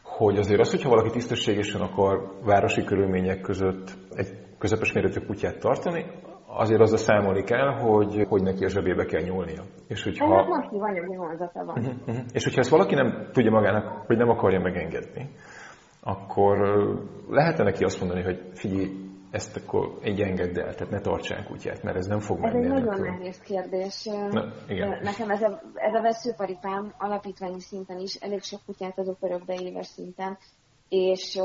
hogy 0.02 0.37
azért 0.38 0.61
az, 0.61 0.70
hogyha 0.70 0.88
valaki 0.88 1.11
tisztességesen 1.11 1.80
akar 1.80 2.32
városi 2.44 2.85
körülmények 2.85 3.40
között 3.40 3.90
egy 4.14 4.28
közepes 4.59 4.92
méretű 4.92 5.20
kutyát 5.20 5.59
tartani, 5.59 6.06
azért 6.46 6.80
az 6.80 6.92
a 6.92 6.96
számolni 6.96 7.42
kell, 7.42 7.72
hogy, 7.72 8.24
hogy 8.28 8.42
neki 8.42 8.64
a 8.64 8.68
zsebébe 8.68 9.04
kell 9.04 9.22
nyúlnia. 9.22 9.62
És 9.88 10.02
hogyha... 10.02 10.37
Hát 10.37 10.46
most 10.46 10.70
van 10.70 10.94
egy 10.94 11.16
vonzata 11.16 11.64
van. 11.64 11.78
Uh-huh, 11.78 11.94
uh-huh. 12.06 12.24
És 12.32 12.44
hogyha 12.44 12.61
ezt 12.61 12.70
valaki 12.70 12.94
nem 12.94 13.28
tudja 13.32 13.50
magának, 13.50 14.06
hogy 14.06 14.16
nem 14.16 14.28
akarja 14.28 14.61
megengedni, 14.61 15.30
akkor 16.02 16.59
lehet-e 17.28 17.62
neki 17.62 17.85
azt 17.85 18.00
mondani, 18.00 18.22
hogy 18.22 18.40
figyelj, 18.52 19.05
ezt 19.30 19.56
akkor 19.56 19.98
egy 20.02 20.20
engedd 20.20 20.58
el, 20.58 20.74
tehát 20.74 20.90
ne 20.90 21.00
tartsál 21.00 21.44
kutyát, 21.44 21.82
mert 21.82 21.96
ez 21.96 22.06
nem 22.06 22.20
fog 22.20 22.38
menni. 22.38 22.58
Ez 22.58 22.64
egy 22.64 22.84
nagyon 22.84 23.00
nehéz 23.00 23.38
kérdés. 23.38 24.04
Na, 24.04 24.52
igen. 24.68 24.98
Nekem 25.02 25.30
ez 25.30 25.42
a, 25.42 25.62
ez 25.74 25.94
a 25.94 26.00
veszőparipám 26.00 26.94
alapítványi 26.98 27.60
szinten 27.60 27.98
is 27.98 28.14
elég 28.14 28.42
sok 28.42 28.60
kutyát 28.66 28.98
adok 28.98 29.16
örökbe 29.20 29.54
éves 29.54 29.86
szinten, 29.86 30.38
és, 30.88 31.40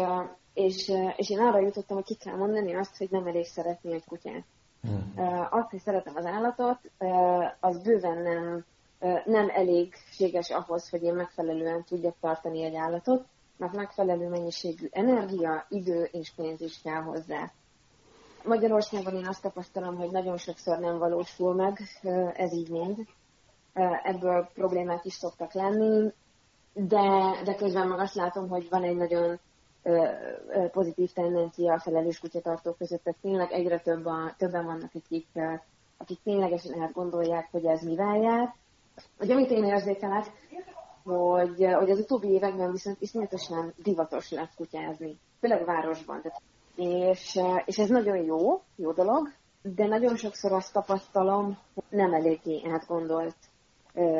és, 0.53 0.91
és 1.15 1.29
én 1.29 1.39
arra 1.39 1.59
jutottam, 1.59 1.95
hogy 1.97 2.05
ki 2.05 2.15
kell 2.15 2.35
mondani 2.35 2.75
azt, 2.75 2.97
hogy 2.97 3.07
nem 3.11 3.27
elég 3.27 3.45
szeretni 3.45 3.93
egy 3.93 4.05
kutyát. 4.05 4.43
Hmm. 4.81 5.13
Azt, 5.49 5.69
hogy 5.69 5.79
szeretem 5.79 6.15
az 6.15 6.25
állatot, 6.25 6.79
az 7.59 7.81
bőven 7.81 8.17
nem, 8.21 8.65
nem 9.25 9.49
elégséges 9.49 10.49
ahhoz, 10.49 10.89
hogy 10.89 11.03
én 11.03 11.13
megfelelően 11.13 11.83
tudjak 11.83 12.15
tartani 12.19 12.63
egy 12.63 12.75
állatot, 12.75 13.25
mert 13.57 13.73
megfelelő 13.73 14.27
mennyiségű 14.27 14.87
energia, 14.91 15.65
idő 15.69 16.03
és 16.11 16.31
pénz 16.35 16.61
is 16.61 16.81
kell 16.81 17.01
hozzá. 17.01 17.51
Magyarországon 18.43 19.15
én 19.15 19.27
azt 19.27 19.41
tapasztalom, 19.41 19.95
hogy 19.95 20.11
nagyon 20.11 20.37
sokszor 20.37 20.79
nem 20.79 20.97
valósul 20.97 21.53
meg, 21.53 21.79
ez 22.35 22.53
így 22.53 22.69
mind. 22.69 22.97
Ebből 24.03 24.49
problémák 24.53 25.05
is 25.05 25.13
szoktak 25.13 25.53
lenni, 25.53 26.11
de, 26.73 27.35
de 27.43 27.55
közben 27.55 27.87
meg 27.87 27.99
azt 27.99 28.15
látom, 28.15 28.49
hogy 28.49 28.67
van 28.69 28.83
egy 28.83 28.95
nagyon 28.95 29.39
pozitív 30.71 31.11
tendencia 31.11 31.73
a 31.73 31.79
felelős 31.79 32.19
kutyatartók 32.19 32.77
között, 32.77 33.03
tehát 33.03 33.19
tényleg 33.21 33.51
egyre 33.51 33.79
több 33.79 34.05
a, 34.05 34.33
többen 34.37 34.65
vannak, 34.65 34.91
akik, 34.93 35.27
akik 35.97 36.19
ténylegesen 36.23 36.89
gondolják, 36.93 37.47
hogy 37.51 37.65
ez 37.65 37.81
mivel 37.81 38.17
jár. 38.17 38.55
Hogy 39.17 39.31
amit 39.31 39.49
én 39.49 39.63
érzékelek, 39.63 40.25
hogy, 41.03 41.65
hogy 41.79 41.89
az 41.89 41.99
utóbbi 41.99 42.27
években 42.27 42.71
viszont 42.71 43.01
iszonyatosan 43.01 43.73
divatos 43.77 44.31
lett 44.31 44.55
kutyázni, 44.55 45.19
főleg 45.39 45.65
városban. 45.65 46.21
Tehát 46.21 46.41
és, 46.75 47.39
és 47.65 47.77
ez 47.77 47.89
nagyon 47.89 48.23
jó, 48.23 48.61
jó 48.75 48.91
dolog, 48.91 49.33
de 49.61 49.85
nagyon 49.85 50.15
sokszor 50.15 50.51
azt 50.51 50.73
tapasztalom, 50.73 51.57
hogy 51.73 51.83
nem 51.89 52.13
eléggé 52.13 52.61
átgondolt 52.71 53.35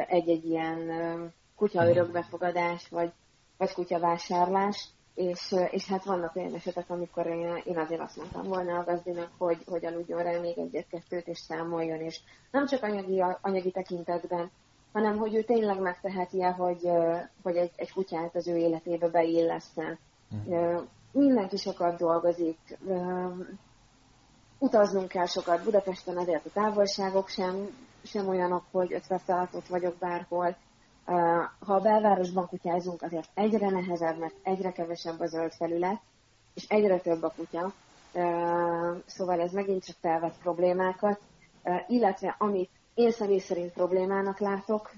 egy-egy 0.07 0.45
ilyen 0.45 0.91
kutya 1.55 1.89
örökbefogadás, 1.89 2.87
vagy, 2.89 3.11
vagy 3.57 3.73
kutyavásárlás, 3.73 4.89
és, 5.15 5.55
és 5.69 5.87
hát 5.87 6.03
vannak 6.03 6.35
olyan 6.35 6.53
esetek, 6.53 6.89
amikor 6.89 7.27
én, 7.27 7.61
én 7.63 7.77
azért 7.77 8.01
azt 8.01 8.17
mondtam 8.17 8.47
volna 8.47 8.77
a 8.79 8.83
gazdinak, 8.83 9.29
hogy, 9.37 9.57
hogy 9.65 9.85
aludjon 9.85 10.23
rá 10.23 10.39
még 10.39 10.57
egyet-kettőt, 10.57 11.27
és 11.27 11.37
számoljon, 11.37 11.99
és 11.99 12.19
nem 12.51 12.65
csak 12.65 12.83
anyagi, 12.83 13.23
anyagi 13.41 13.71
tekintetben, 13.71 14.51
hanem 14.93 15.17
hogy 15.17 15.35
ő 15.35 15.43
tényleg 15.43 15.79
megteheti 15.79 16.41
hogy, 16.41 16.89
hogy 17.43 17.55
egy, 17.55 17.71
egy 17.75 17.91
kutyát 17.91 18.35
az 18.35 18.47
ő 18.47 18.57
életébe 18.57 19.09
beilleszten. 19.09 19.99
Mm 20.49 20.75
mindenki 21.11 21.57
sokat 21.57 21.97
dolgozik, 21.97 22.77
utaznunk 24.57 25.07
kell 25.07 25.25
sokat. 25.25 25.63
Budapesten 25.63 26.17
azért 26.17 26.45
a 26.45 26.49
távolságok 26.53 27.27
sem, 27.27 27.67
sem 28.03 28.27
olyanok, 28.27 28.63
hogy 28.71 28.93
5 28.93 29.21
perc 29.25 29.67
vagyok 29.67 29.95
bárhol. 29.97 30.55
Ha 31.59 31.73
a 31.73 31.79
belvárosban 31.79 32.47
kutyázunk, 32.47 33.01
azért 33.01 33.29
egyre 33.33 33.69
nehezebb, 33.69 34.17
mert 34.17 34.35
egyre 34.43 34.71
kevesebb 34.71 35.19
a 35.19 35.25
zöld 35.25 35.51
felület, 35.51 36.01
és 36.53 36.65
egyre 36.67 36.99
több 36.99 37.23
a 37.23 37.33
kutya. 37.35 37.73
Szóval 39.05 39.39
ez 39.39 39.51
megint 39.51 39.85
csak 39.85 39.95
felvet 40.01 40.37
problémákat. 40.41 41.19
Illetve 41.87 42.35
amit 42.39 42.69
én 42.93 43.11
személy 43.11 43.39
szerint 43.39 43.73
problémának 43.73 44.39
látok, 44.39 44.91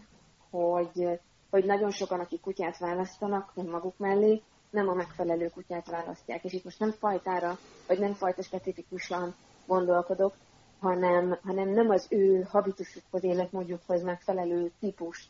hogy, 0.49 1.19
hogy 1.49 1.65
nagyon 1.65 1.91
sokan, 1.91 2.19
akik 2.19 2.41
kutyát 2.41 2.77
választanak 2.77 3.51
maguk 3.55 3.97
mellé, 3.97 4.41
nem 4.73 4.89
a 4.89 4.93
megfelelő 4.93 5.49
kutyát 5.49 5.89
választják. 5.89 6.43
És 6.43 6.53
itt 6.53 6.63
most 6.63 6.79
nem 6.79 6.91
fajtára, 6.91 7.57
vagy 7.87 7.99
nem 7.99 8.13
fajta 8.13 8.41
specifikusan 8.41 9.35
gondolkodok, 9.65 10.33
hanem, 10.79 11.37
hanem 11.43 11.69
nem 11.69 11.89
az 11.89 12.05
ő 12.09 12.47
habitusukhoz, 12.49 13.23
életmódjukhoz 13.23 14.03
megfelelő 14.03 14.71
típus 14.79 15.29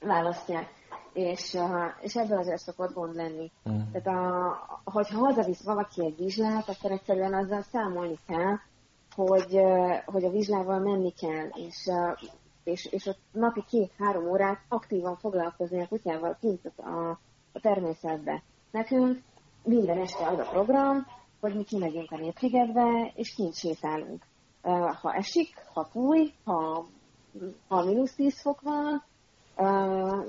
választják. 0.00 0.74
És, 1.12 1.58
és 2.00 2.16
ebből 2.16 2.38
azért 2.38 2.62
szokott 2.62 2.94
gond 2.94 3.14
lenni. 3.14 3.50
Mm. 3.70 3.80
Tehát 3.92 4.06
a, 4.06 4.80
hogyha 4.84 5.18
hazavisz 5.18 5.62
valaki 5.62 6.04
egy 6.04 6.16
vizslát, 6.16 6.68
akkor 6.68 6.90
egyszerűen 6.90 7.34
azzal 7.34 7.62
számolni 7.62 8.18
kell, 8.26 8.56
hogy, 9.14 9.60
hogy 10.04 10.24
a 10.24 10.30
vizslával 10.30 10.78
menni 10.78 11.12
kell, 11.12 11.48
és 11.54 11.90
és, 12.66 12.84
és 12.84 13.06
ott 13.06 13.18
napi 13.32 13.64
két-három 13.68 14.28
órát 14.28 14.60
aktívan 14.68 15.16
foglalkozni 15.16 15.80
a 15.80 15.88
kutyával 15.88 16.36
kint 16.40 16.66
a, 16.66 17.18
a 17.56 17.60
természetbe. 17.60 18.42
Nekünk 18.70 19.22
minden 19.62 19.98
este 19.98 20.26
az 20.26 20.38
a 20.38 20.48
program, 20.50 21.06
hogy 21.40 21.54
mi 21.54 21.64
kimegyünk 21.64 22.10
a 22.10 22.16
Népszigetbe, 22.16 23.12
és 23.14 23.34
kint 23.34 23.54
sétálunk. 23.54 24.22
Ha 25.00 25.14
esik, 25.14 25.54
ha 25.72 25.84
fúj, 25.84 26.32
ha, 26.44 26.86
ha 27.68 27.84
mínusz 27.84 28.14
10 28.14 28.40
fok 28.40 28.60
van, 28.60 29.04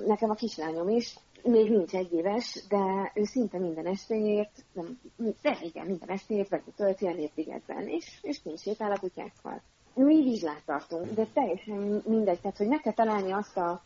nekem 0.05 0.29
a 0.29 0.33
kislányom 0.33 0.89
is, 0.89 1.15
még 1.43 1.69
nincs 1.69 1.93
egy 1.93 2.13
éves, 2.13 2.63
de 2.69 3.11
ő 3.13 3.23
szinte 3.23 3.59
minden 3.59 3.85
estéjét, 3.85 4.65
nem, 4.73 4.99
de 5.41 5.57
igen, 5.61 5.85
minden 5.85 6.09
estéjét 6.09 6.49
vagy 6.49 6.61
tölti 6.75 7.07
a 7.07 7.13
Népszigetben, 7.13 7.87
és, 7.87 8.19
és 8.21 8.41
kint 8.41 8.59
sétál 8.59 8.91
a 8.91 8.99
kutyákkal. 8.99 9.61
Mi 9.93 10.23
vizsgát 10.23 10.65
tartunk, 10.65 11.13
de 11.13 11.25
teljesen 11.33 12.01
mindegy, 12.05 12.39
tehát 12.39 12.57
hogy 12.57 12.67
meg 12.67 12.93
találni 12.95 13.31
azt, 13.31 13.57
a, 13.57 13.81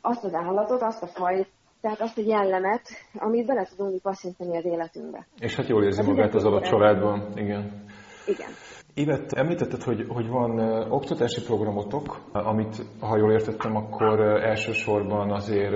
azt 0.00 0.24
az 0.24 0.34
állatot, 0.34 0.82
azt 0.82 1.02
a 1.02 1.06
fajt, 1.06 1.48
tehát 1.84 2.00
azt 2.00 2.18
a 2.18 2.22
jellemet, 2.26 2.88
amit 3.14 3.46
bele 3.46 3.64
tudunk 3.76 4.02
passzintani 4.02 4.56
az 4.56 4.64
életünkbe. 4.64 5.26
És 5.38 5.56
hát 5.56 5.68
jól 5.68 5.84
érzi 5.84 6.00
hát 6.00 6.06
magát 6.06 6.34
az 6.34 6.44
adott 6.44 6.62
családban, 6.62 7.28
igen. 7.34 7.84
Igen. 8.26 8.50
Évet, 8.94 9.32
említetted, 9.32 9.82
hogy, 9.82 10.04
hogy 10.08 10.28
van 10.28 10.58
oktatási 10.90 11.42
programotok, 11.42 12.20
amit, 12.32 12.82
ha 13.00 13.16
jól 13.16 13.32
értettem, 13.32 13.76
akkor 13.76 14.20
elsősorban 14.20 15.30
azért 15.30 15.74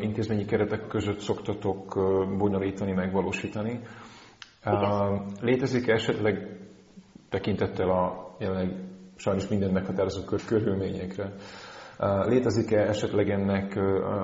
intézményi 0.00 0.44
keretek 0.44 0.86
között 0.86 1.18
szoktatok 1.18 1.94
bonyolítani, 2.38 2.92
megvalósítani. 2.92 3.80
Uh, 4.64 5.20
létezik 5.40 5.88
esetleg 5.88 6.60
tekintettel 7.28 7.90
a 7.90 8.34
jelenleg 8.38 8.90
sajnos 9.16 9.48
minden 9.48 9.70
meghatározott 9.70 10.44
körülményekre, 10.44 11.32
Létezik-e 12.26 12.80
esetleg 12.80 13.30
ennek 13.30 13.76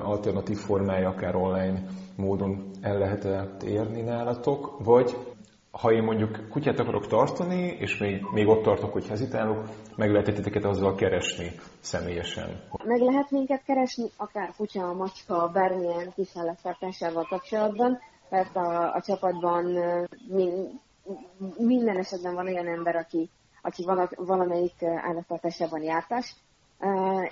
alternatív 0.03 0.57
formája, 0.57 1.09
akár 1.09 1.35
online 1.35 1.81
módon 2.15 2.71
el 2.81 2.97
lehet 2.97 3.25
-e 3.25 3.47
érni 3.65 4.01
nálatok, 4.01 4.83
vagy 4.83 5.15
ha 5.71 5.91
én 5.91 6.03
mondjuk 6.03 6.49
kutyát 6.49 6.79
akarok 6.79 7.07
tartani, 7.07 7.61
és 7.79 7.97
még, 7.97 8.21
még 8.33 8.47
ott 8.47 8.63
tartok, 8.63 8.91
hogy 8.93 9.07
hezitálok, 9.07 9.69
meg 9.95 10.11
lehet 10.11 10.33
titeket 10.33 10.63
azzal 10.63 10.95
keresni 10.95 11.51
személyesen? 11.79 12.61
Meg 12.83 12.99
lehet 12.99 13.31
minket 13.31 13.63
keresni, 13.63 14.05
akár 14.17 14.53
kutya, 14.57 14.93
macska, 14.93 15.49
bármilyen 15.53 16.11
kisállattartásával 16.15 17.25
kapcsolatban, 17.29 17.99
mert 18.29 18.55
a, 18.55 18.93
a 18.93 19.01
csapatban 19.01 19.65
min, 20.27 20.79
minden 21.57 21.97
esetben 21.97 22.33
van 22.33 22.47
olyan 22.47 22.67
ember, 22.67 22.95
aki, 22.95 23.29
aki 23.61 23.85
valamelyik 24.15 24.83
állattartásában 24.83 25.81
jártas, 25.81 26.35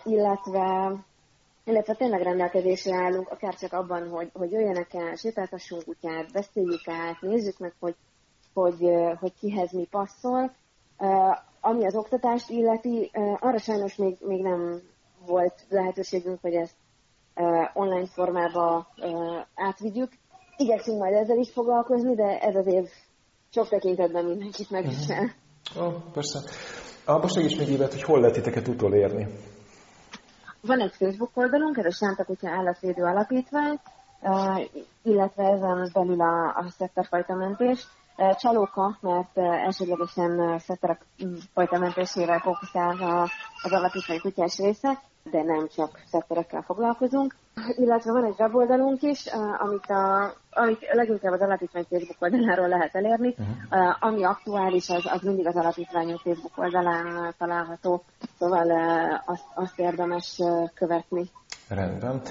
illetve 0.03 0.95
illetve 1.67 1.93
tényleg 1.93 2.21
rendelkezésre 2.21 2.95
állunk, 2.95 3.29
akár 3.29 3.55
csak 3.55 3.73
abban, 3.73 4.10
hogy, 4.10 4.29
hogy 4.33 4.51
jöjjenek 4.51 4.93
el, 4.93 5.15
sétáltassunk 5.15 5.83
kutyát, 5.83 6.31
beszéljük 6.31 6.88
át, 6.88 7.21
nézzük 7.21 7.57
meg, 7.60 7.73
hogy, 7.79 7.95
hogy, 8.53 8.77
hogy 9.19 9.33
kihez 9.39 9.71
mi 9.71 9.88
passzol. 9.91 10.51
Ami 11.62 11.86
az 11.86 11.95
oktatást 11.95 12.49
illeti, 12.49 13.12
arra 13.39 13.57
sajnos 13.57 13.95
még, 13.95 14.17
még 14.19 14.41
nem 14.41 14.81
volt 15.25 15.65
lehetőségünk, 15.69 16.41
hogy 16.41 16.53
ezt 16.53 16.75
online 17.73 18.07
formába 18.07 18.88
átvigyük. 19.55 20.12
Igyekszünk 20.57 20.99
majd 20.99 21.13
ezzel 21.13 21.38
is 21.38 21.51
foglalkozni, 21.51 22.15
de 22.15 22.39
ez 22.39 22.55
az 22.55 22.65
év 22.65 22.89
sok 23.49 23.67
tekintetben 23.69 24.25
mindenkit 24.25 24.69
megvisel. 24.69 25.23
Uh-huh. 25.23 25.46
Oh, 25.75 25.93
persze. 26.13 26.39
Abba 27.06 27.27
segíts 27.27 27.58
még 27.58 27.69
évet, 27.69 27.91
hogy 27.91 28.03
hol 28.03 28.19
lehet 28.19 28.36
titeket 28.36 28.67
utolérni. 28.67 29.27
Van 30.62 30.80
egy 30.82 30.93
Facebook 30.95 31.32
oldalunk, 31.34 31.77
ez 31.77 31.86
a 31.86 31.91
Sánta 31.91 32.23
Kutya 32.23 32.49
Állatvédő 32.49 33.03
Alapítvány, 33.03 33.80
illetve 35.03 35.43
ezen 35.43 35.89
belül 35.93 36.21
a, 36.21 36.47
a 36.47 36.65
szetterfajta 36.77 37.36
mentés. 37.36 37.88
Csalóka, 38.39 38.97
mert 39.01 39.38
elsődlegesen 39.38 40.60
szetterek 40.60 41.06
fajta 41.53 41.80
mentésére 41.80 42.39
fókuszál 42.39 43.30
az 43.63 43.71
alapítvány 43.71 44.19
kutyás 44.19 44.58
része, 44.58 45.01
de 45.31 45.43
nem 45.43 45.67
csak 45.75 45.99
szetterekkel 46.05 46.61
foglalkozunk. 46.61 47.35
Illetve 47.75 48.11
van 48.11 48.25
egy 48.25 48.35
weboldalunk 48.37 49.01
is, 49.01 49.25
amit, 49.57 49.89
a, 49.89 50.33
amit 50.49 50.87
leginkább 50.91 51.33
az 51.33 51.41
alapítvány 51.41 51.85
Facebook 51.89 52.21
oldaláról 52.21 52.67
lehet 52.67 52.95
elérni. 52.95 53.35
Uh-huh. 53.37 53.95
Ami 53.99 54.23
aktuális, 54.23 54.89
az, 54.89 55.05
az 55.05 55.21
mindig 55.21 55.47
az 55.47 55.55
alapítványunk 55.55 56.19
Facebook 56.19 56.57
oldalán 56.57 57.33
található, 57.37 58.03
szóval 58.39 58.71
azt, 59.25 59.45
azt 59.55 59.79
érdemes 59.79 60.41
követni. 60.73 61.29
Rendben. 61.69 62.21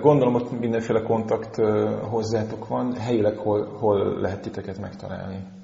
Gondolom, 0.00 0.34
ott 0.34 0.58
mindenféle 0.58 1.02
kontakt 1.02 1.56
hozzátok 2.10 2.68
van. 2.68 2.94
Helyileg 2.96 3.36
hol, 3.36 3.76
hol 3.78 4.20
lehet 4.20 4.40
titeket 4.40 4.78
megtalálni? 4.78 5.54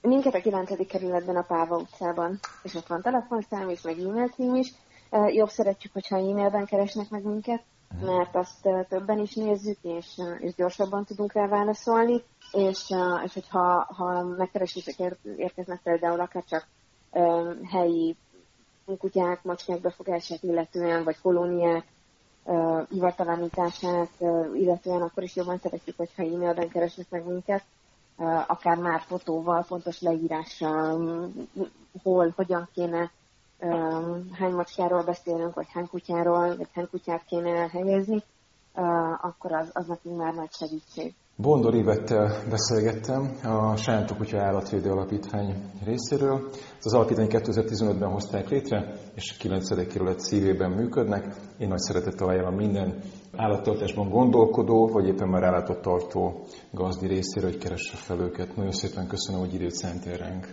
Minket 0.00 0.34
a 0.34 0.40
9. 0.40 0.86
kerületben 0.86 1.36
a 1.36 1.44
Páva 1.48 1.76
utcában, 1.76 2.38
és 2.62 2.74
ott 2.74 2.86
van 2.86 3.02
telefonszám 3.02 3.68
is, 3.68 3.82
meg 3.82 3.98
e-mail 3.98 4.28
cím 4.28 4.54
is. 4.54 4.72
Jobb 5.12 5.48
szeretjük, 5.48 5.92
hogyha 5.92 6.16
e-mailben 6.16 6.64
keresnek 6.64 7.10
meg 7.10 7.24
minket, 7.24 7.62
mhm. 7.94 8.04
mert 8.04 8.36
azt 8.36 8.68
többen 8.88 9.18
is 9.18 9.34
nézzük, 9.34 9.78
és, 9.82 10.20
és 10.38 10.54
gyorsabban 10.54 11.04
tudunk 11.04 11.32
rá 11.32 11.46
válaszolni, 11.46 12.22
és, 12.52 12.94
és 13.24 13.32
hogyha 13.32 13.86
ha 13.96 14.22
megkeresések 14.22 14.94
érkeznek 15.36 15.80
például 15.82 16.20
akár 16.20 16.44
csak 16.44 16.66
helyi 17.70 18.16
kutyák, 18.98 19.42
macskák 19.42 19.80
befogását 19.80 20.42
illetően, 20.42 21.04
vagy 21.04 21.20
kolóniák 21.20 21.86
hivatalánítását 22.88 24.10
illetően, 24.54 25.02
akkor 25.02 25.22
is 25.22 25.36
jobban 25.36 25.58
szeretjük, 25.58 25.96
hogyha 25.96 26.22
e-mailben 26.22 26.68
keresnek 26.68 27.10
meg 27.10 27.26
minket, 27.26 27.64
akár 28.46 28.76
már 28.76 29.00
fotóval, 29.00 29.62
fontos 29.62 30.00
leírással, 30.00 31.30
hol, 32.02 32.32
hogyan 32.36 32.68
kéne 32.74 33.10
hány 34.32 34.52
macskáról 34.54 35.04
beszélünk, 35.04 35.54
vagy 35.54 35.66
hány 35.72 35.88
kutyáról, 35.88 36.56
vagy 36.56 36.68
hány 36.72 36.88
kutyát 36.90 37.24
kéne 37.24 37.50
elhelyezni, 37.50 38.22
akkor 39.20 39.52
az, 39.52 39.70
az 39.72 39.86
nekünk 39.86 40.16
már 40.16 40.34
nagy 40.34 40.52
segítség. 40.52 41.14
Bondor 41.36 41.74
Ivettel 41.74 42.42
beszélgettem 42.50 43.36
a 43.44 43.76
Sántok 43.76 44.16
Kutya 44.16 44.42
Állatvédő 44.42 44.90
Alapítvány 44.90 45.70
részéről. 45.84 46.48
Ez 46.52 46.84
az 46.84 46.94
alapítvány 46.94 47.28
2015-ben 47.30 48.10
hozták 48.10 48.48
létre, 48.48 48.94
és 49.14 49.32
a 49.32 49.34
9. 49.38 49.86
kerület 49.92 50.20
szívében 50.20 50.70
működnek. 50.70 51.36
Én 51.58 51.68
nagy 51.68 51.78
szeretettel 51.78 52.28
ajánlom 52.28 52.54
minden 52.54 52.98
állattartásban 53.36 54.08
gondolkodó, 54.08 54.86
vagy 54.86 55.06
éppen 55.06 55.28
már 55.28 55.42
állatot 55.42 55.82
tartó 55.82 56.46
gazdi 56.70 57.06
részéről, 57.06 57.50
hogy 57.50 57.60
keresse 57.60 57.96
fel 57.96 58.20
őket. 58.20 58.56
Nagyon 58.56 58.72
szépen 58.72 59.06
köszönöm, 59.06 59.40
hogy 59.40 59.54
időt 59.54 59.74
szentél 59.74 60.16
ránk. 60.16 60.48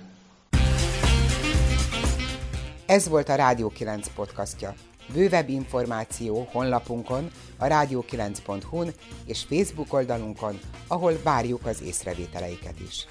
Ez 2.89 3.07
volt 3.07 3.29
a 3.29 3.35
Rádió 3.35 3.69
9 3.69 4.07
podcastja. 4.15 4.73
Bővebb 5.13 5.49
információ 5.49 6.47
honlapunkon, 6.51 7.31
a 7.57 7.65
rádió9.hu-n 7.65 8.93
és 9.25 9.43
Facebook 9.43 9.93
oldalunkon, 9.93 10.59
ahol 10.87 11.13
várjuk 11.23 11.65
az 11.65 11.81
észrevételeiket 11.81 12.79
is. 12.87 13.07